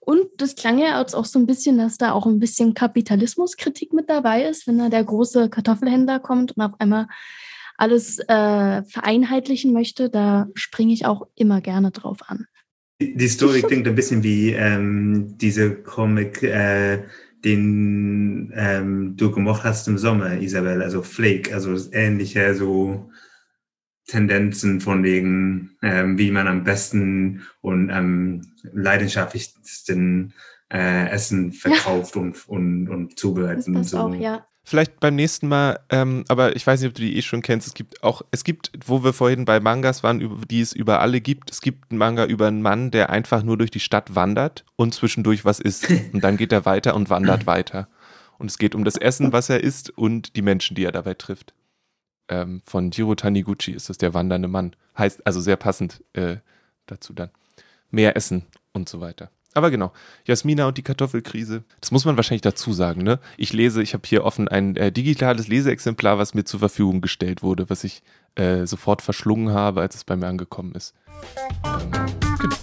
Und 0.00 0.26
das 0.36 0.54
klang 0.54 0.78
ja 0.78 1.00
jetzt 1.00 1.14
auch 1.14 1.24
so 1.24 1.38
ein 1.38 1.46
bisschen, 1.46 1.78
dass 1.78 1.96
da 1.96 2.12
auch 2.12 2.26
ein 2.26 2.40
bisschen 2.40 2.74
Kapitalismuskritik 2.74 3.94
mit 3.94 4.10
dabei 4.10 4.44
ist, 4.44 4.66
wenn 4.66 4.76
da 4.76 4.90
der 4.90 5.04
große 5.04 5.48
Kartoffelhändler 5.48 6.18
kommt 6.18 6.54
und 6.54 6.62
auf 6.62 6.78
einmal 6.78 7.06
alles 7.76 8.18
äh, 8.18 8.82
vereinheitlichen 8.84 9.72
möchte. 9.72 10.10
Da 10.10 10.48
springe 10.54 10.92
ich 10.92 11.06
auch 11.06 11.26
immer 11.34 11.60
gerne 11.60 11.90
drauf 11.90 12.18
an. 12.26 12.46
Die 13.00 13.28
Story 13.28 13.62
klingt 13.66 13.86
ein 13.86 13.94
bisschen 13.94 14.22
wie 14.22 14.52
ähm, 14.52 15.36
diese 15.38 15.74
Comic, 15.74 16.42
äh, 16.42 17.04
den 17.44 18.52
ähm, 18.54 19.16
du 19.16 19.30
gemocht 19.32 19.64
hast 19.64 19.88
im 19.88 19.98
Sommer, 19.98 20.40
Isabel, 20.40 20.82
also 20.82 21.02
Flake, 21.02 21.52
also 21.52 21.76
ähnliche 21.92 22.54
so 22.54 23.10
Tendenzen 24.06 24.80
von 24.80 25.02
wegen, 25.02 25.76
ähm, 25.82 26.18
wie 26.18 26.30
man 26.30 26.46
am 26.46 26.64
besten 26.64 27.42
und 27.60 27.90
am 27.90 28.42
leidenschaftlichsten 28.62 30.34
äh, 30.72 31.08
Essen 31.10 31.52
verkauft 31.52 32.16
ja. 32.16 32.22
und, 32.22 32.48
und, 32.48 32.88
und 32.88 33.18
zubereitet. 33.18 33.66
Das 33.68 33.90
so. 33.90 33.98
auch, 33.98 34.14
ja. 34.14 34.46
Vielleicht 34.64 35.00
beim 35.00 35.16
nächsten 35.16 35.48
Mal, 35.48 35.80
ähm, 35.90 36.24
aber 36.28 36.54
ich 36.54 36.64
weiß 36.64 36.80
nicht, 36.80 36.88
ob 36.88 36.94
du 36.94 37.02
die 37.02 37.16
eh 37.16 37.22
schon 37.22 37.42
kennst. 37.42 37.66
Es 37.66 37.74
gibt 37.74 38.02
auch, 38.04 38.22
es 38.30 38.44
gibt, 38.44 38.70
wo 38.86 39.02
wir 39.02 39.12
vorhin 39.12 39.44
bei 39.44 39.58
Mangas 39.58 40.04
waren, 40.04 40.46
die 40.48 40.60
es 40.60 40.72
über 40.72 41.00
alle 41.00 41.20
gibt, 41.20 41.50
es 41.50 41.60
gibt 41.60 41.90
einen 41.90 41.98
Manga 41.98 42.26
über 42.26 42.46
einen 42.46 42.62
Mann, 42.62 42.92
der 42.92 43.10
einfach 43.10 43.42
nur 43.42 43.58
durch 43.58 43.72
die 43.72 43.80
Stadt 43.80 44.14
wandert 44.14 44.64
und 44.76 44.94
zwischendurch 44.94 45.44
was 45.44 45.58
isst. 45.58 45.88
Und 46.12 46.22
dann 46.22 46.36
geht 46.36 46.52
er 46.52 46.64
weiter 46.64 46.94
und 46.94 47.10
wandert 47.10 47.46
weiter. 47.46 47.88
Und 48.38 48.50
es 48.50 48.58
geht 48.58 48.74
um 48.74 48.84
das 48.84 48.96
Essen, 48.96 49.32
was 49.32 49.50
er 49.50 49.62
isst 49.62 49.90
und 49.90 50.36
die 50.36 50.42
Menschen, 50.42 50.76
die 50.76 50.84
er 50.84 50.92
dabei 50.92 51.14
trifft. 51.14 51.54
Ähm, 52.28 52.62
von 52.64 52.90
Jiro 52.92 53.14
Taniguchi 53.14 53.72
ist 53.72 53.88
das 53.88 53.98
der 53.98 54.14
wandernde 54.14 54.48
Mann. 54.48 54.76
Heißt 54.96 55.26
also 55.26 55.40
sehr 55.40 55.56
passend 55.56 56.04
äh, 56.12 56.36
dazu 56.86 57.12
dann. 57.12 57.30
Mehr 57.90 58.16
Essen 58.16 58.46
und 58.72 58.88
so 58.88 59.00
weiter. 59.00 59.30
Aber 59.54 59.70
genau, 59.70 59.92
Jasmina 60.24 60.66
und 60.66 60.78
die 60.78 60.82
Kartoffelkrise. 60.82 61.62
Das 61.80 61.90
muss 61.90 62.04
man 62.04 62.16
wahrscheinlich 62.16 62.42
dazu 62.42 62.72
sagen, 62.72 63.02
ne? 63.02 63.18
Ich 63.36 63.52
lese, 63.52 63.82
ich 63.82 63.92
habe 63.92 64.04
hier 64.06 64.24
offen 64.24 64.48
ein 64.48 64.76
äh, 64.76 64.90
digitales 64.90 65.48
Leseexemplar, 65.48 66.18
was 66.18 66.34
mir 66.34 66.44
zur 66.44 66.60
Verfügung 66.60 67.00
gestellt 67.02 67.42
wurde, 67.42 67.68
was 67.68 67.84
ich 67.84 68.02
äh, 68.34 68.66
sofort 68.66 69.02
verschlungen 69.02 69.52
habe, 69.52 69.82
als 69.82 69.94
es 69.94 70.04
bei 70.04 70.16
mir 70.16 70.26
angekommen 70.26 70.74
ist. 70.74 70.94
Ähm, 71.64 71.90
genau. 72.38 72.56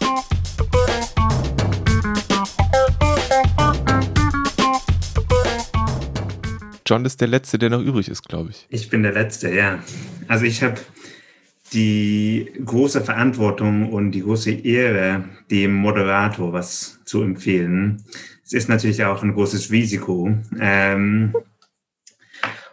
John 6.89 7.05
ist 7.05 7.21
der 7.21 7.27
Letzte, 7.27 7.59
der 7.59 7.69
noch 7.69 7.81
übrig 7.81 8.09
ist, 8.09 8.27
glaube 8.27 8.49
ich. 8.49 8.65
Ich 8.69 8.89
bin 8.89 9.03
der 9.03 9.11
Letzte, 9.13 9.53
ja. 9.53 9.77
Also 10.27 10.45
ich 10.45 10.63
habe 10.63 10.81
die 11.73 12.51
große 12.65 13.01
Verantwortung 13.01 13.91
und 13.91 14.11
die 14.11 14.21
große 14.21 14.51
Ehre, 14.51 15.25
dem 15.51 15.73
Moderator 15.73 16.53
was 16.53 16.99
zu 17.05 17.21
empfehlen. 17.21 18.03
Es 18.43 18.53
ist 18.53 18.69
natürlich 18.69 19.03
auch 19.03 19.21
ein 19.21 19.33
großes 19.33 19.71
Risiko. 19.71 20.35
Ähm, 20.59 21.33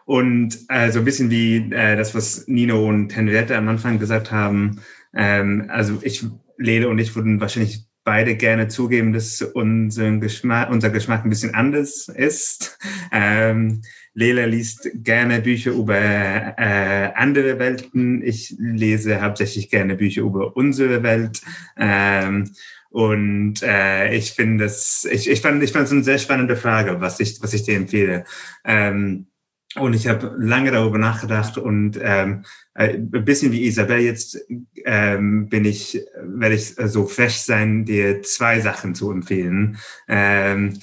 und 0.07 0.59
äh, 0.69 0.91
so 0.93 1.01
ein 1.01 1.05
bisschen 1.05 1.31
wie 1.31 1.57
äh, 1.73 1.97
das, 1.97 2.15
was 2.15 2.47
Nino 2.47 2.89
und 2.89 3.15
Henriette 3.15 3.57
am 3.57 3.69
Anfang 3.69 3.99
gesagt 3.99 4.31
haben. 4.31 4.81
Ähm, 5.15 5.67
also 5.69 5.99
ich, 6.03 6.25
Lele 6.59 6.89
und 6.89 6.99
ich 6.99 7.15
würden 7.15 7.41
wahrscheinlich 7.41 7.87
beide 8.05 8.37
gerne 8.37 8.69
zugeben, 8.69 9.13
dass 9.13 9.43
unser 9.43 10.13
Geschmack, 10.19 10.71
unser 10.71 10.91
Geschmack 10.91 11.25
ein 11.25 11.31
bisschen 11.31 11.55
anders 11.55 12.09
ist. 12.09 12.79
Ähm, 13.13 13.83
Lela 14.17 14.47
liest 14.47 14.89
gerne 14.95 15.43
Bücher 15.43 15.73
über 15.73 15.95
äh, 15.95 17.13
andere 17.15 17.59
Welten. 17.59 18.23
Ich 18.23 18.57
lese 18.59 19.21
hauptsächlich 19.21 19.69
gerne 19.69 19.95
Bücher 19.95 20.23
über 20.23 20.57
unsere 20.57 21.03
Welt. 21.03 21.43
Ähm, 21.77 22.51
und 22.89 23.63
äh, 23.63 24.15
ich 24.15 24.33
finde 24.33 24.65
das, 24.65 25.07
ich, 25.11 25.29
ich 25.29 25.43
fand, 25.43 25.63
ich 25.63 25.71
fand 25.71 25.85
es 25.85 25.93
eine 25.93 26.03
sehr 26.03 26.17
spannende 26.17 26.57
Frage, 26.57 26.99
was 27.03 27.21
ich, 27.21 27.43
was 27.43 27.53
ich 27.53 27.65
dir 27.65 27.77
empfehle. 27.77 28.25
Ähm, 28.65 29.27
und 29.75 29.93
ich 29.93 30.09
habe 30.09 30.35
lange 30.39 30.71
darüber 30.71 30.97
nachgedacht 30.97 31.59
und 31.59 32.01
ähm, 32.03 32.47
äh, 32.73 32.95
ein 32.95 33.25
bisschen 33.27 33.53
wie 33.53 33.67
Isabel 33.67 34.01
jetzt 34.01 34.41
ähm, 34.87 35.51
bin 35.51 35.67
ich, 35.67 36.03
werde 36.23 36.55
ich 36.55 36.75
so 36.87 37.05
frech 37.05 37.43
sein, 37.43 37.85
dir 37.85 38.23
zwei 38.23 38.61
Sachen 38.61 38.95
zu 38.95 39.11
empfehlen. 39.11 39.77
Ähm, 40.09 40.73
äh, 40.73 40.79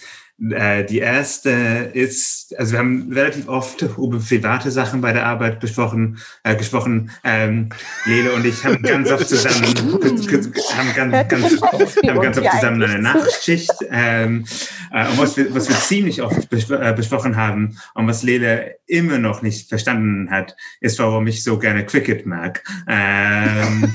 die 0.49 0.99
erste 0.99 1.49
ist, 1.93 2.53
also 2.58 2.73
wir 2.73 2.79
haben 2.79 3.10
relativ 3.13 3.47
oft 3.47 3.82
über 3.82 4.19
private 4.19 4.71
Sachen 4.71 4.99
bei 4.99 5.13
der 5.13 5.25
Arbeit 5.25 5.62
besprochen, 5.62 6.19
äh, 6.43 6.56
gesprochen. 6.56 7.12
Ähm, 7.23 7.69
Lele 8.06 8.34
und 8.34 8.45
ich 8.45 8.62
haben 8.65 8.82
ganz 8.82 9.10
oft 9.10 9.27
zusammen, 9.27 9.63
haben 9.63 10.93
ganz, 10.95 11.27
ganz, 11.29 11.62
haben 11.62 12.21
ganz 12.21 12.38
oft 12.38 12.51
zusammen 12.51 12.84
eine 12.84 13.01
Nachtschicht. 13.01 13.71
Ähm, 13.89 14.43
äh, 14.91 15.08
und 15.08 15.17
was 15.17 15.38
wir, 15.38 15.56
was 15.56 15.69
wir 15.69 15.77
ziemlich 15.77 16.21
oft 16.21 16.49
bes 16.49 16.69
äh, 16.69 16.93
besprochen 16.93 17.38
haben 17.38 17.77
und 17.93 18.08
was 18.08 18.23
Lele 18.23 18.75
immer 18.86 19.19
noch 19.19 19.43
nicht 19.43 19.69
verstanden 19.69 20.29
hat, 20.29 20.58
ist, 20.82 20.99
warum 20.99 21.25
ich 21.27 21.41
so 21.41 21.58
gerne 21.58 21.86
Cricket 21.86 22.25
mag. 22.25 22.62
Ähm, 22.88 23.93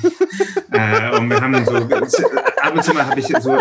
äh, 0.73 1.15
und 1.15 1.29
wir 1.29 1.41
haben 1.41 1.63
so, 1.67 1.77
ab 1.77 2.75
und 2.75 2.85
zu 2.85 2.95
mal 2.95 3.07
habe 3.07 3.21
ich 3.21 3.27
so 3.27 3.59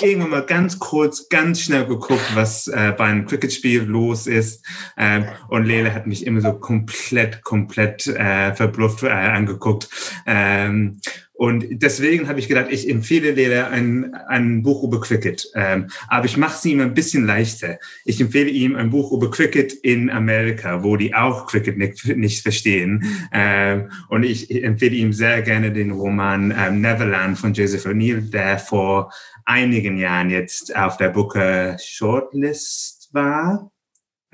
irgendwann 0.00 0.30
mal 0.30 0.46
ganz 0.46 0.78
kurz, 0.78 1.28
ganz 1.28 1.60
schnell 1.60 1.86
geguckt, 1.86 2.34
was 2.34 2.66
äh, 2.68 2.92
bei 2.96 3.04
einem 3.04 3.26
Cricket-Spiel 3.26 3.82
los 3.82 4.26
ist. 4.26 4.64
Ähm, 4.96 5.26
und 5.48 5.64
Lele 5.64 5.94
hat 5.94 6.06
mich 6.06 6.26
immer 6.26 6.40
so 6.40 6.52
komplett, 6.52 7.42
komplett 7.42 8.06
äh, 8.06 8.54
verblufft 8.54 9.02
äh, 9.02 9.08
angeguckt. 9.08 9.88
Ähm, 10.26 11.00
und 11.38 11.66
deswegen 11.70 12.26
habe 12.26 12.40
ich 12.40 12.48
gedacht, 12.48 12.66
ich 12.70 12.90
empfehle 12.90 13.30
Lele 13.30 13.68
ein, 13.68 14.12
ein 14.26 14.64
Buch 14.64 14.82
über 14.82 15.00
Cricket. 15.00 15.48
Ähm, 15.54 15.86
aber 16.08 16.26
ich 16.26 16.36
mache 16.36 16.56
es 16.56 16.64
ihm 16.64 16.80
ein 16.80 16.94
bisschen 16.94 17.26
leichter. 17.26 17.78
Ich 18.04 18.20
empfehle 18.20 18.50
ihm 18.50 18.74
ein 18.74 18.90
Buch 18.90 19.12
über 19.12 19.30
Cricket 19.30 19.72
in 19.72 20.10
Amerika, 20.10 20.82
wo 20.82 20.96
die 20.96 21.14
auch 21.14 21.46
Cricket 21.46 21.78
nicht, 21.78 22.04
nicht 22.16 22.42
verstehen. 22.42 23.04
Ähm, 23.32 23.88
und 24.08 24.24
ich 24.24 24.50
empfehle 24.64 24.96
ihm 24.96 25.12
sehr 25.12 25.42
gerne 25.42 25.72
den 25.72 25.92
Roman 25.92 26.52
ähm, 26.58 26.80
Neverland 26.80 27.38
von 27.38 27.52
Joseph 27.52 27.86
O'Neill, 27.86 28.32
der 28.32 28.58
vor 28.58 29.12
einigen 29.48 29.96
Jahren 29.96 30.30
jetzt 30.30 30.76
auf 30.76 30.96
der 30.98 31.08
Booker 31.08 31.78
Shortlist 31.78 33.08
war. 33.12 33.70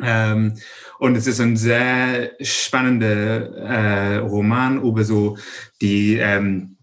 Ähm, 0.03 0.55
und 0.99 1.17
es 1.17 1.29
ist 1.29 1.41
ein 1.41 1.57
sehr 1.57 2.33
spannender 2.41 3.57
äh, 3.57 4.17
Roman 4.17 4.83
über 4.83 5.05
so 5.05 5.39
die 5.81 6.17
ähm, 6.17 6.77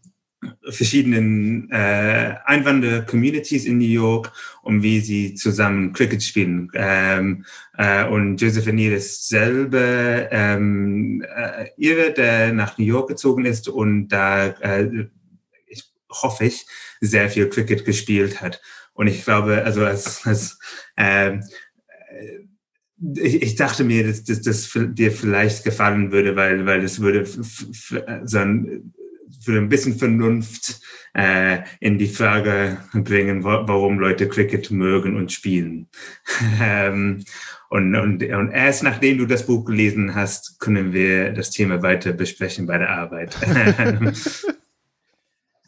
verschiedenen 0.69 1.69
äh, 1.71 2.35
Einwanderer-Communities 2.45 3.65
in 3.65 3.77
New 3.77 3.85
York 3.85 4.31
und 4.63 4.81
wie 4.81 5.01
sie 5.01 5.35
zusammen 5.35 5.93
Cricket 5.93 6.23
spielen. 6.23 6.71
Ähm, 6.73 7.45
äh, 7.77 8.07
und 8.07 8.41
Joseph 8.41 8.65
O'Neill 8.65 8.93
ist 8.93 9.27
selber 9.27 10.31
ähm, 10.31 11.23
äh, 11.35 11.67
ihre, 11.77 12.13
der 12.13 12.53
nach 12.53 12.77
New 12.77 12.85
York 12.85 13.09
gezogen 13.09 13.45
ist 13.45 13.67
und 13.67 14.07
da, 14.07 14.47
äh, 14.47 15.07
hoffe 16.11 16.45
ich, 16.45 16.65
sehr 16.99 17.29
viel 17.29 17.49
Cricket 17.49 17.85
gespielt 17.85 18.41
hat. 18.41 18.61
Und 18.93 19.07
ich 19.07 19.23
glaube, 19.23 19.63
also 19.63 19.85
als, 19.85 20.25
als 20.25 20.59
ähm, 20.97 21.43
äh, 22.09 22.41
ich, 23.15 23.41
ich 23.41 23.55
dachte 23.55 23.83
mir, 23.83 24.05
dass, 24.05 24.23
dass 24.23 24.41
das 24.41 24.69
dir 24.73 25.11
vielleicht 25.11 25.63
gefallen 25.63 26.11
würde, 26.11 26.35
weil, 26.35 26.65
weil 26.65 26.83
es 26.83 27.01
würde 27.01 27.25
so 27.25 28.37
ein, 28.37 28.93
für 29.43 29.57
ein 29.57 29.69
bisschen 29.69 29.97
Vernunft 29.97 30.81
äh, 31.13 31.59
in 31.79 31.97
die 31.97 32.07
Frage 32.07 32.77
bringen, 32.93 33.43
warum 33.43 33.99
Leute 33.99 34.27
Cricket 34.27 34.71
mögen 34.71 35.15
und 35.15 35.31
spielen. 35.31 35.87
ähm, 36.61 37.23
und, 37.69 37.95
und, 37.95 38.23
und 38.23 38.51
erst 38.51 38.83
nachdem 38.83 39.17
du 39.17 39.25
das 39.25 39.45
Buch 39.45 39.65
gelesen 39.65 40.13
hast, 40.13 40.59
können 40.59 40.93
wir 40.93 41.31
das 41.31 41.51
Thema 41.51 41.81
weiter 41.81 42.13
besprechen 42.13 42.67
bei 42.67 42.77
der 42.77 42.89
Arbeit. 42.89 43.35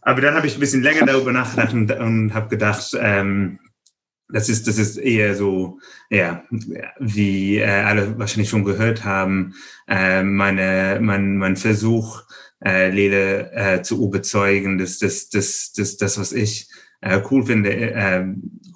Aber 0.05 0.21
dann 0.21 0.35
habe 0.35 0.47
ich 0.47 0.55
ein 0.55 0.59
bisschen 0.59 0.83
länger 0.83 1.05
darüber 1.05 1.31
nachgedacht 1.31 1.73
und, 1.73 1.91
und 1.91 2.33
habe 2.33 2.49
gedacht, 2.49 2.95
ähm, 2.99 3.59
das 4.29 4.49
ist, 4.49 4.67
das 4.67 4.77
ist 4.77 4.97
eher 4.97 5.35
so, 5.35 5.79
ja, 6.09 6.43
wie 6.99 7.57
äh, 7.57 7.65
alle 7.65 8.17
wahrscheinlich 8.17 8.49
schon 8.49 8.63
gehört 8.63 9.05
haben, 9.05 9.53
äh, 9.87 10.23
meine, 10.23 10.99
mein, 11.01 11.37
mein 11.37 11.55
Versuch, 11.55 12.23
äh, 12.63 12.89
Lele 12.89 13.51
äh, 13.51 13.81
zu 13.81 14.03
überzeugen, 14.03 14.77
dass 14.77 14.97
das, 14.97 15.29
das, 15.29 15.73
das, 15.73 15.97
das, 15.97 16.17
was 16.17 16.31
ich 16.31 16.69
äh, 17.03 17.21
cool 17.29 17.45
finde, 17.45 17.71
äh, 17.71 18.25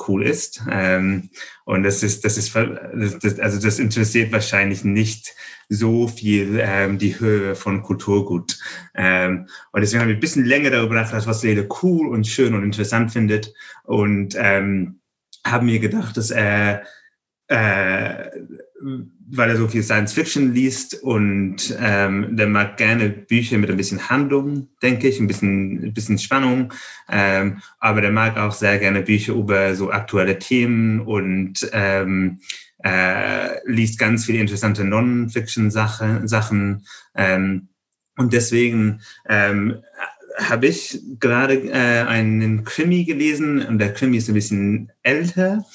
cool 0.07 0.23
ist. 0.23 0.61
Ähm, 0.69 1.29
und 1.65 1.83
das 1.83 2.03
ist, 2.03 2.25
das 2.25 2.37
ist, 2.37 2.53
das, 2.55 3.19
das, 3.19 3.39
also 3.39 3.59
das 3.59 3.79
interessiert 3.79 4.31
wahrscheinlich 4.31 4.83
nicht 4.83 5.33
so 5.69 6.07
viel 6.07 6.59
ähm, 6.61 6.97
die 6.97 7.19
Höhe 7.19 7.55
von 7.55 7.81
Kulturgut. 7.81 8.59
Ähm, 8.95 9.47
und 9.71 9.81
deswegen 9.81 10.01
habe 10.01 10.11
ich 10.11 10.17
ein 10.17 10.21
bisschen 10.21 10.45
länger 10.45 10.69
darüber 10.69 10.95
nachgedacht, 10.95 11.27
was 11.27 11.43
Lele 11.43 11.67
cool 11.81 12.07
und 12.07 12.27
schön 12.27 12.53
und 12.53 12.63
interessant 12.63 13.11
findet. 13.11 13.53
Und 13.83 14.35
ähm, 14.37 14.99
habe 15.45 15.65
mir 15.65 15.79
gedacht, 15.79 16.17
dass 16.17 16.31
er 16.31 16.83
äh, 17.47 18.29
weil 19.29 19.49
er 19.49 19.57
so 19.57 19.67
viel 19.67 19.83
Science 19.83 20.13
Fiction 20.13 20.53
liest 20.53 21.01
und 21.03 21.75
ähm, 21.79 22.37
der 22.37 22.47
mag 22.47 22.77
gerne 22.77 23.09
Bücher 23.09 23.57
mit 23.57 23.69
ein 23.69 23.77
bisschen 23.77 24.09
Handlung, 24.09 24.69
denke 24.81 25.07
ich, 25.07 25.19
ein 25.19 25.27
bisschen, 25.27 25.83
ein 25.83 25.93
bisschen 25.93 26.17
Spannung. 26.17 26.73
Ähm, 27.09 27.61
aber 27.79 28.01
der 28.01 28.11
mag 28.11 28.37
auch 28.37 28.53
sehr 28.53 28.79
gerne 28.79 29.01
Bücher 29.01 29.33
über 29.33 29.75
so 29.75 29.91
aktuelle 29.91 30.39
Themen 30.39 31.01
und 31.01 31.69
ähm, 31.73 32.39
äh, 32.83 33.59
liest 33.69 33.99
ganz 33.99 34.25
viele 34.25 34.39
interessante 34.39 34.85
Non-Fiction-Sachen. 34.85 36.27
Sachen, 36.27 36.85
ähm, 37.15 37.67
und 38.17 38.33
deswegen 38.33 39.01
ähm, 39.27 39.81
habe 40.37 40.67
ich 40.67 41.01
gerade 41.19 41.55
äh, 41.55 42.05
einen 42.07 42.63
Krimi 42.63 43.03
gelesen 43.03 43.65
und 43.65 43.79
der 43.79 43.93
Krimi 43.93 44.17
ist 44.17 44.29
ein 44.29 44.35
bisschen 44.35 44.91
älter 45.03 45.65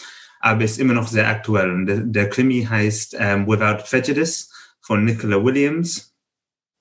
aber 0.42 0.64
ist 0.64 0.78
immer 0.78 0.92
noch 0.92 1.08
sehr 1.08 1.28
aktuell. 1.28 1.70
Und 1.70 1.86
der, 1.86 1.98
der 1.98 2.28
Krimi 2.28 2.66
heißt 2.68 3.16
ähm, 3.18 3.46
Without 3.46 3.84
Prejudice 3.88 4.50
von 4.80 5.04
Nicola 5.04 5.42
Williams. 5.42 6.10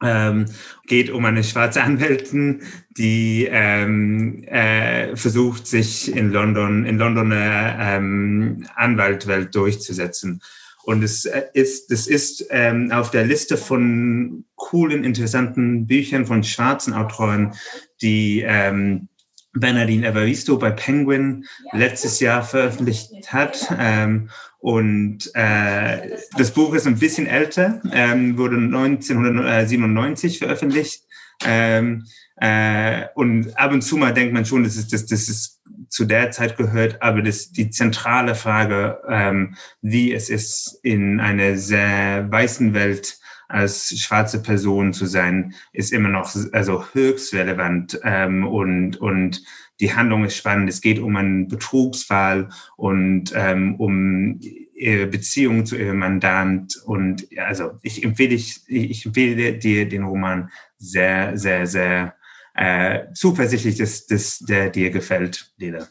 Ähm, 0.03 0.45
geht 0.87 1.11
um 1.11 1.23
eine 1.25 1.43
schwarze 1.43 1.83
Anwältin, 1.83 2.63
die 2.97 3.47
ähm, 3.49 4.43
äh, 4.45 5.15
versucht, 5.15 5.67
sich 5.67 6.13
in 6.15 6.31
London, 6.31 6.85
in 6.85 6.97
Londoner 6.97 7.77
ähm, 7.79 8.65
Anwaltwelt 8.75 9.53
durchzusetzen. 9.53 10.41
Und 10.83 11.03
es 11.03 11.25
äh, 11.25 11.43
ist, 11.53 11.91
das 11.91 12.07
ist 12.07 12.47
ähm, 12.49 12.91
auf 12.91 13.11
der 13.11 13.25
Liste 13.25 13.57
von 13.57 14.45
coolen, 14.55 15.03
interessanten 15.03 15.85
Büchern 15.85 16.25
von 16.25 16.43
schwarzen 16.43 16.93
Autoren, 16.93 17.53
die 18.01 18.43
ähm, 18.43 19.07
Bernardine 19.53 20.07
Evaristo 20.07 20.57
bei 20.57 20.71
Penguin 20.71 21.45
letztes 21.73 22.19
Jahr 22.19 22.43
veröffentlicht 22.43 23.11
hat. 23.33 23.67
Ähm, 23.77 24.29
und 24.59 25.31
äh, 25.33 26.17
das 26.37 26.51
Buch 26.51 26.73
ist 26.73 26.87
ein 26.87 26.99
bisschen 26.99 27.27
älter, 27.27 27.81
ähm, 27.91 28.37
wurde 28.37 28.57
1997 28.57 30.39
veröffentlicht. 30.39 31.03
Ähm, 31.43 32.05
äh, 32.37 33.05
und 33.15 33.57
ab 33.57 33.71
und 33.71 33.81
zu 33.81 33.97
mal 33.97 34.13
denkt 34.13 34.33
man 34.33 34.45
schon, 34.45 34.63
dass 34.63 34.75
es, 34.75 34.87
dass, 34.87 35.05
dass 35.05 35.29
es 35.29 35.61
zu 35.89 36.05
der 36.05 36.31
Zeit 36.31 36.57
gehört, 36.57 37.01
aber 37.01 37.21
das, 37.21 37.51
die 37.51 37.69
zentrale 37.69 38.35
Frage, 38.35 38.99
ähm, 39.09 39.55
wie 39.81 40.13
es 40.13 40.29
ist, 40.29 40.79
in 40.83 41.19
einer 41.19 41.57
sehr 41.57 42.31
weißen 42.31 42.73
Welt 42.73 43.19
als 43.51 43.89
schwarze 43.99 44.41
Person 44.41 44.93
zu 44.93 45.05
sein, 45.05 45.53
ist 45.73 45.91
immer 45.91 46.09
noch 46.09 46.33
also 46.53 46.85
höchst 46.93 47.33
relevant 47.33 47.99
ähm, 48.03 48.47
und, 48.47 48.97
und 48.97 49.43
die 49.79 49.93
Handlung 49.93 50.25
ist 50.25 50.37
spannend. 50.37 50.69
Es 50.69 50.81
geht 50.81 50.99
um 50.99 51.15
einen 51.15 51.47
Betrugsfall 51.47 52.49
und 52.77 53.33
ähm, 53.35 53.75
um 53.75 54.39
ihre 54.73 55.07
Beziehung 55.07 55.65
zu 55.65 55.75
ihrem 55.75 55.97
Mandant. 55.97 56.77
Und 56.85 57.27
also 57.37 57.71
ich 57.81 58.03
empfehle, 58.03 58.35
ich, 58.35 58.61
ich 58.67 59.05
empfehle 59.05 59.57
dir 59.57 59.89
den 59.89 60.03
Roman 60.03 60.49
sehr, 60.77 61.37
sehr, 61.37 61.67
sehr 61.67 62.15
äh, 62.53 63.05
zuversichtlich, 63.13 63.77
dass, 63.77 64.05
dass 64.05 64.39
der 64.39 64.69
dir 64.69 64.91
gefällt, 64.91 65.51
Lila. 65.57 65.87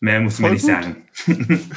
Mehr 0.00 0.20
muss 0.20 0.38
man 0.38 0.52
nicht 0.52 0.62
gut. 0.62 0.70
sagen. 0.70 0.96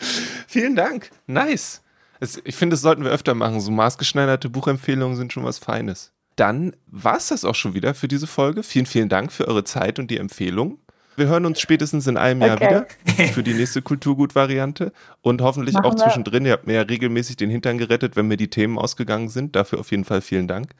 Vielen 0.46 0.74
Dank. 0.76 1.10
Nice. 1.26 1.83
Es, 2.24 2.40
ich 2.42 2.56
finde, 2.56 2.74
das 2.74 2.80
sollten 2.80 3.04
wir 3.04 3.10
öfter 3.10 3.34
machen. 3.34 3.60
So 3.60 3.70
maßgeschneiderte 3.70 4.48
Buchempfehlungen 4.48 5.16
sind 5.16 5.32
schon 5.32 5.44
was 5.44 5.58
Feines. 5.58 6.12
Dann 6.36 6.74
war 6.86 7.18
es 7.18 7.28
das 7.28 7.44
auch 7.44 7.54
schon 7.54 7.74
wieder 7.74 7.94
für 7.94 8.08
diese 8.08 8.26
Folge. 8.26 8.62
Vielen, 8.62 8.86
vielen 8.86 9.08
Dank 9.10 9.30
für 9.30 9.46
eure 9.46 9.62
Zeit 9.64 9.98
und 9.98 10.10
die 10.10 10.16
Empfehlung. 10.16 10.78
Wir 11.16 11.26
hören 11.26 11.46
uns 11.46 11.60
spätestens 11.60 12.06
in 12.06 12.16
einem 12.16 12.40
Jahr 12.40 12.58
wieder 12.58 12.86
für 13.32 13.42
die 13.42 13.54
nächste 13.54 13.82
Kulturgut-Variante 13.82 14.92
und 15.20 15.42
hoffentlich 15.42 15.74
Machen 15.74 15.84
auch 15.84 15.94
zwischendrin. 15.94 16.44
Ihr 16.44 16.52
habt 16.52 16.66
mir 16.66 16.74
ja 16.74 16.82
regelmäßig 16.82 17.36
den 17.36 17.50
Hintern 17.50 17.78
gerettet, 17.78 18.16
wenn 18.16 18.26
mir 18.26 18.36
die 18.36 18.50
Themen 18.50 18.78
ausgegangen 18.78 19.28
sind. 19.28 19.54
Dafür 19.54 19.78
auf 19.78 19.90
jeden 19.90 20.04
Fall 20.04 20.22
vielen 20.22 20.48
Dank. 20.48 20.70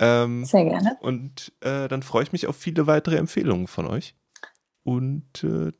Ähm, 0.00 0.44
Sehr 0.44 0.64
gerne. 0.64 0.96
Und 1.00 1.52
äh, 1.60 1.86
dann 1.86 2.02
freue 2.02 2.24
ich 2.24 2.32
mich 2.32 2.46
auf 2.46 2.56
viele 2.56 2.86
weitere 2.86 3.16
Empfehlungen 3.16 3.68
von 3.68 3.86
euch. 3.86 4.14
Und 4.82 5.44
äh, 5.44 5.70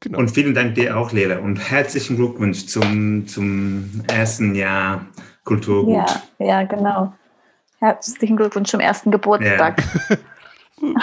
genau. 0.00 0.18
Und 0.18 0.30
vielen 0.30 0.54
Dank 0.54 0.74
dir 0.74 0.96
auch, 0.96 1.12
Lele. 1.12 1.40
Und 1.40 1.56
herzlichen 1.56 2.16
Glückwunsch 2.16 2.66
zum, 2.66 3.26
zum 3.26 4.02
ersten 4.08 4.54
Jahr 4.54 5.06
Kulturgut. 5.44 5.94
Ja, 5.94 6.22
ja, 6.38 6.62
genau. 6.64 7.14
Herzlichen 7.78 8.36
Glückwunsch 8.36 8.70
zum 8.70 8.80
ersten 8.80 9.10
Geburtstag. 9.10 9.82
Ja. 10.80 10.88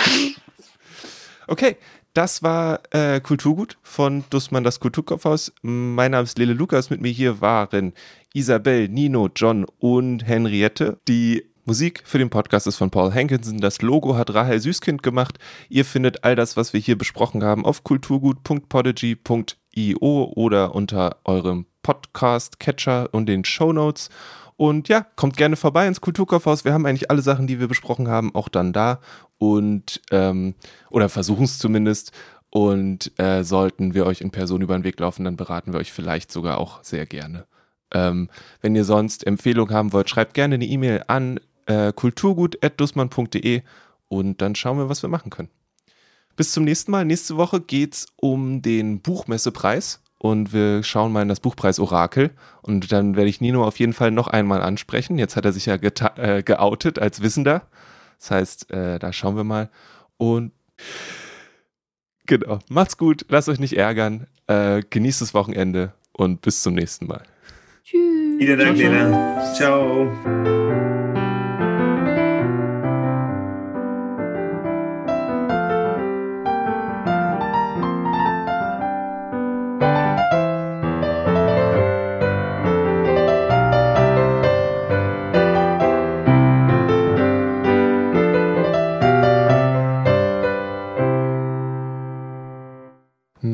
okay, 1.48 1.78
das 2.14 2.44
war 2.44 2.82
äh, 2.92 3.22
Kulturgut 3.22 3.78
von 3.82 4.24
Dussmann 4.30 4.64
das 4.64 4.80
Kulturkaufhaus. 4.80 5.52
Mein 5.62 6.12
Name 6.12 6.24
ist 6.24 6.38
Lele 6.38 6.54
Lukas. 6.54 6.90
Mit 6.90 7.02
mir 7.02 7.12
hier 7.12 7.42
waren 7.42 7.94
Isabel, 8.34 8.88
Nino, 8.88 9.30
John 9.36 9.66
und 9.80 10.28
Henriette. 10.28 11.00
Die 11.08 11.53
Musik 11.66 12.02
für 12.04 12.18
den 12.18 12.30
Podcast 12.30 12.68
ist 12.68 12.76
von 12.76 12.90
Paul 12.90 13.14
Hankinson. 13.14 13.60
Das 13.60 13.82
Logo 13.82 14.18
hat 14.18 14.34
Rahel 14.34 14.60
Süßkind 14.60 15.02
gemacht. 15.02 15.40
Ihr 15.70 15.86
findet 15.86 16.26
all 16.26 16.36
das, 16.36 16.58
was 16.58 16.74
wir 16.74 16.82
hier 16.82 16.98
besprochen 16.98 17.42
haben, 17.42 17.66
auf 17.66 17.86
kulturgut.podigy.io 17.86 20.34
oder 20.36 20.76
unter 20.76 21.16
eurem 21.24 21.66
Podcast-Catcher 21.82 23.14
und 23.14 23.28
den 23.28 23.46
Show 23.46 23.72
Notes. 23.72 24.10
Und 24.58 24.90
ja, 24.90 25.08
kommt 25.16 25.38
gerne 25.38 25.56
vorbei 25.56 25.88
ins 25.88 26.02
Kulturkaufhaus. 26.02 26.66
Wir 26.66 26.74
haben 26.74 26.86
eigentlich 26.86 27.10
alle 27.10 27.22
Sachen, 27.22 27.48
die 27.48 27.62
wir 27.62 27.70
besprochen 27.70 28.10
haben, 28.10 28.36
auch 28.36 28.50
dann 28.50 28.74
da. 28.74 29.00
Und, 29.38 30.02
ähm, 30.12 30.56
oder 30.90 31.08
versuchen 31.08 31.46
es 31.46 31.60
zumindest. 31.60 32.12
Und 32.50 33.18
äh, 33.18 33.46
sollten 33.46 33.94
wir 33.94 34.06
euch 34.06 34.20
in 34.20 34.32
Person 34.32 34.62
über 34.62 34.78
den 34.78 34.84
Weg 34.84 35.00
laufen, 35.00 35.24
dann 35.24 35.38
beraten 35.38 35.72
wir 35.72 35.80
euch 35.80 35.94
vielleicht 35.94 36.30
sogar 36.30 36.58
auch 36.58 36.84
sehr 36.84 37.06
gerne. 37.06 37.46
Ähm, 37.94 38.30
wenn 38.60 38.76
ihr 38.76 38.84
sonst 38.84 39.26
Empfehlungen 39.26 39.74
haben 39.74 39.94
wollt, 39.94 40.10
schreibt 40.10 40.34
gerne 40.34 40.56
eine 40.56 40.66
E-Mail 40.66 41.06
an 41.08 41.40
äh, 41.66 41.94
kulturgut.dussmann.de 41.94 43.62
und 44.08 44.42
dann 44.42 44.56
schauen 44.56 44.78
wir, 44.78 44.90
was 44.90 45.02
wir 45.02 45.10
machen 45.10 45.30
können. 45.30 45.50
Bis 46.36 46.52
zum 46.52 46.64
nächsten 46.64 46.92
Mal. 46.92 47.06
Nächste 47.06 47.38
Woche 47.38 47.62
geht 47.62 47.94
es 47.94 48.08
um 48.16 48.62
den 48.62 49.02
Buchmessepreis 49.02 50.02
und 50.18 50.54
wir 50.54 50.84
schauen 50.84 51.12
mal 51.12 51.22
in 51.22 51.28
das 51.28 51.40
Buchpreis 51.40 51.80
Orakel 51.80 52.32
und 52.62 52.92
dann 52.92 53.16
werde 53.16 53.30
ich 53.30 53.42
Nino 53.42 53.66
auf 53.66 53.78
jeden 53.78 53.94
Fall 53.94 54.10
noch 54.10 54.28
einmal 54.28 54.62
ansprechen. 54.62 55.20
Jetzt 55.20 55.36
hat 55.36 55.46
er 55.46 55.52
sich 55.52 55.66
ja 55.66 55.76
äh, 55.76 56.42
geoutet 56.44 56.98
als 56.98 57.22
Wissender. 57.22 57.68
Das 58.20 58.32
heißt, 58.32 58.72
äh, 58.72 59.00
da 59.00 59.14
schauen 59.14 59.36
wir 59.36 59.44
mal 59.44 59.70
und 60.18 60.54
genau, 62.26 62.60
macht's 62.70 62.98
gut, 62.98 63.26
lasst 63.30 63.50
euch 63.50 63.60
nicht 63.60 63.78
ärgern, 63.78 64.28
äh, 64.48 64.82
genießt 64.90 65.22
das 65.22 65.34
Wochenende 65.34 65.94
und 66.14 66.42
bis 66.42 66.64
zum 66.64 66.74
nächsten 66.74 67.06
Mal. 67.06 67.24
Tschüss. 67.84 68.38
Vielen 68.40 68.60
Dank, 68.60 68.78
Lena. 68.78 69.54
Ciao. 69.54 70.93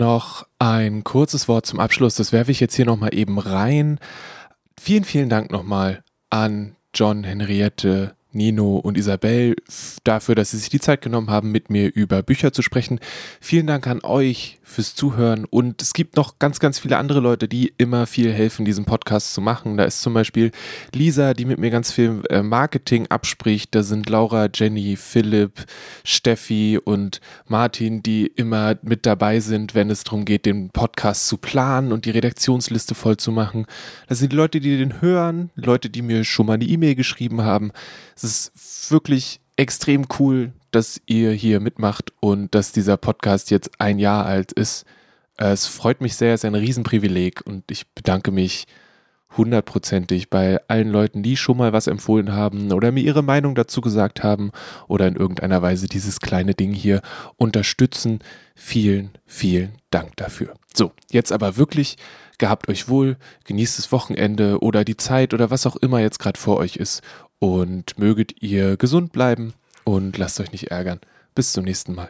Noch 0.10 0.47
ein 0.57 1.03
kurzes 1.03 1.47
Wort 1.47 1.68
zum 1.68 1.80
Abschluss. 1.80 2.16
Das 2.16 2.32
werfe 2.32 2.49
ich 2.49 2.60
jetzt 2.60 2.76
hier 2.76 2.86
nochmal 2.86 3.14
eben 3.14 3.38
rein. 3.38 3.99
Vielen, 4.82 5.03
vielen 5.03 5.30
Dank 5.30 5.51
nochmal 5.51 6.03
an 6.32 6.76
John, 6.95 7.24
Henriette, 7.24 8.16
Nino 8.32 8.78
und 8.78 8.97
Isabel 8.97 9.55
dafür, 10.03 10.34
dass 10.34 10.49
sie 10.49 10.57
sich 10.57 10.70
die 10.70 10.80
Zeit 10.80 11.03
genommen 11.03 11.30
haben, 11.30 11.51
mit 11.51 11.70
mir 11.70 11.93
über 11.93 12.24
Bücher 12.24 12.51
zu 12.51 12.64
sprechen. 12.64 12.99
Vielen 13.39 13.68
Dank 13.68 13.86
an 13.86 14.01
euch 14.01 14.59
fürs 14.70 14.95
Zuhören 14.95 15.45
und 15.45 15.82
es 15.82 15.93
gibt 15.93 16.15
noch 16.15 16.39
ganz, 16.39 16.59
ganz 16.59 16.80
viele 16.80 16.97
andere 16.97 17.20
Leute, 17.20 17.47
die 17.47 17.74
immer 17.78 18.05
viel 18.07 18.32
helfen, 18.32 18.65
diesen 18.65 18.86
Podcast 18.86 19.34
zu 19.34 19.41
machen. 19.41 19.78
Da 19.78 19.84
ist 19.84 20.01
zum 20.01 20.13
Beispiel 20.13 20.51
Lisa, 20.93 21.34
die 21.34 21.45
mit 21.45 21.59
mir 21.59 21.72
ganz 21.72 21.91
viel 21.91 22.22
äh, 22.30 22.41
Marketing 22.41 23.07
abspricht. 23.07 23.74
Da 23.76 23.84
sind 23.84 24.09
Laura, 24.09 24.47
Jenny, 24.53 24.95
Philipp, 24.95 25.65
Steffi 26.03 26.80
und 26.84 27.20
Martin, 27.47 28.03
die 28.03 28.28
immer 28.28 28.78
mit 28.82 29.05
dabei 29.05 29.39
sind, 29.39 29.76
wenn 29.76 29.89
es 29.89 30.03
darum 30.03 30.26
geht, 30.26 30.45
den 30.45 30.70
Podcast 30.70 31.28
zu 31.28 31.38
planen 31.38 31.91
und 31.91 32.05
die 32.05 32.11
Redaktionsliste 32.11 32.95
voll 32.95 33.17
zu 33.17 33.32
machen. 33.32 33.65
Das 34.07 34.20
sind 34.20 34.32
die 34.32 34.38
Leute, 34.38 34.59
die 34.59 34.78
den 34.78 35.01
hören, 35.01 35.49
Leute, 35.55 35.89
die 35.89 36.01
mir 36.01 36.24
schon 36.24 36.45
mal 36.45 36.53
eine 36.53 36.65
E-Mail 36.65 36.95
geschrieben 36.95 37.41
haben. 37.41 37.72
Es 38.15 38.24
ist 38.24 38.91
wirklich 38.91 39.39
extrem 39.57 40.05
cool, 40.20 40.53
dass 40.72 41.01
ihr 41.05 41.32
hier 41.32 41.59
mitmacht 41.59 42.13
und 42.20 42.53
dass 42.55 42.72
dieser 42.72 42.97
Podcast 42.97 43.51
jetzt 43.51 43.80
ein 43.80 43.99
Jahr 43.99 44.26
alt 44.26 44.51
ist. 44.51 44.86
Äh, 45.38 45.51
es 45.51 45.67
freut 45.67 46.01
mich 46.01 46.15
sehr, 46.15 46.34
es 46.34 46.41
ist 46.41 46.45
ein 46.45 46.55
Riesenprivileg 46.55 47.41
und 47.45 47.63
ich 47.72 47.88
bedanke 47.89 48.32
mich 48.32 48.65
hundertprozentig 49.38 50.30
bei 50.30 50.59
allen 50.67 50.89
Leuten, 50.89 51.22
die 51.22 51.38
schon 51.38 51.57
mal 51.57 51.72
was 51.72 51.88
empfohlen 51.88 52.34
haben 52.34 52.72
oder 52.72 52.91
mir 52.91 53.03
ihre 53.03 53.22
Meinung 53.22 53.53
dazu 53.53 53.82
gesagt 53.82 54.24
haben 54.24 54.51
oder 54.88 55.07
in 55.07 55.15
irgendeiner 55.15 55.61
Weise 55.61 55.88
dieses 55.88 56.20
kleine 56.20 56.55
Ding 56.55 56.74
hier 56.74 57.01
unterstützen. 57.38 58.20
Vielen, 58.55 59.11
vielen 59.26 59.74
Dank 59.91 60.17
dafür. 60.17 60.55
So, 60.74 60.91
jetzt 61.11 61.32
aber 61.32 61.57
wirklich 61.57 61.97
gehabt 62.39 62.70
euch 62.70 62.88
wohl, 62.88 63.17
genießt 63.45 63.78
das 63.78 63.91
Wochenende 63.91 64.59
oder 64.61 64.84
die 64.84 64.97
Zeit 64.97 65.34
oder 65.34 65.51
was 65.51 65.67
auch 65.67 65.76
immer 65.76 65.99
jetzt 65.99 66.20
gerade 66.20 66.39
vor 66.39 66.57
euch 66.57 66.78
ist 66.78 67.01
und 67.38 67.99
möget 67.99 68.41
ihr 68.41 68.78
gesund 68.78 69.11
bleiben 69.11 69.53
und 69.90 70.18
lasst 70.18 70.40
euch 70.40 70.52
nicht 70.52 70.72
ärgern. 70.72 71.00
Bis 71.34 71.52
zum 71.52 71.64
nächsten 71.64 71.96
Mal. 71.96 72.10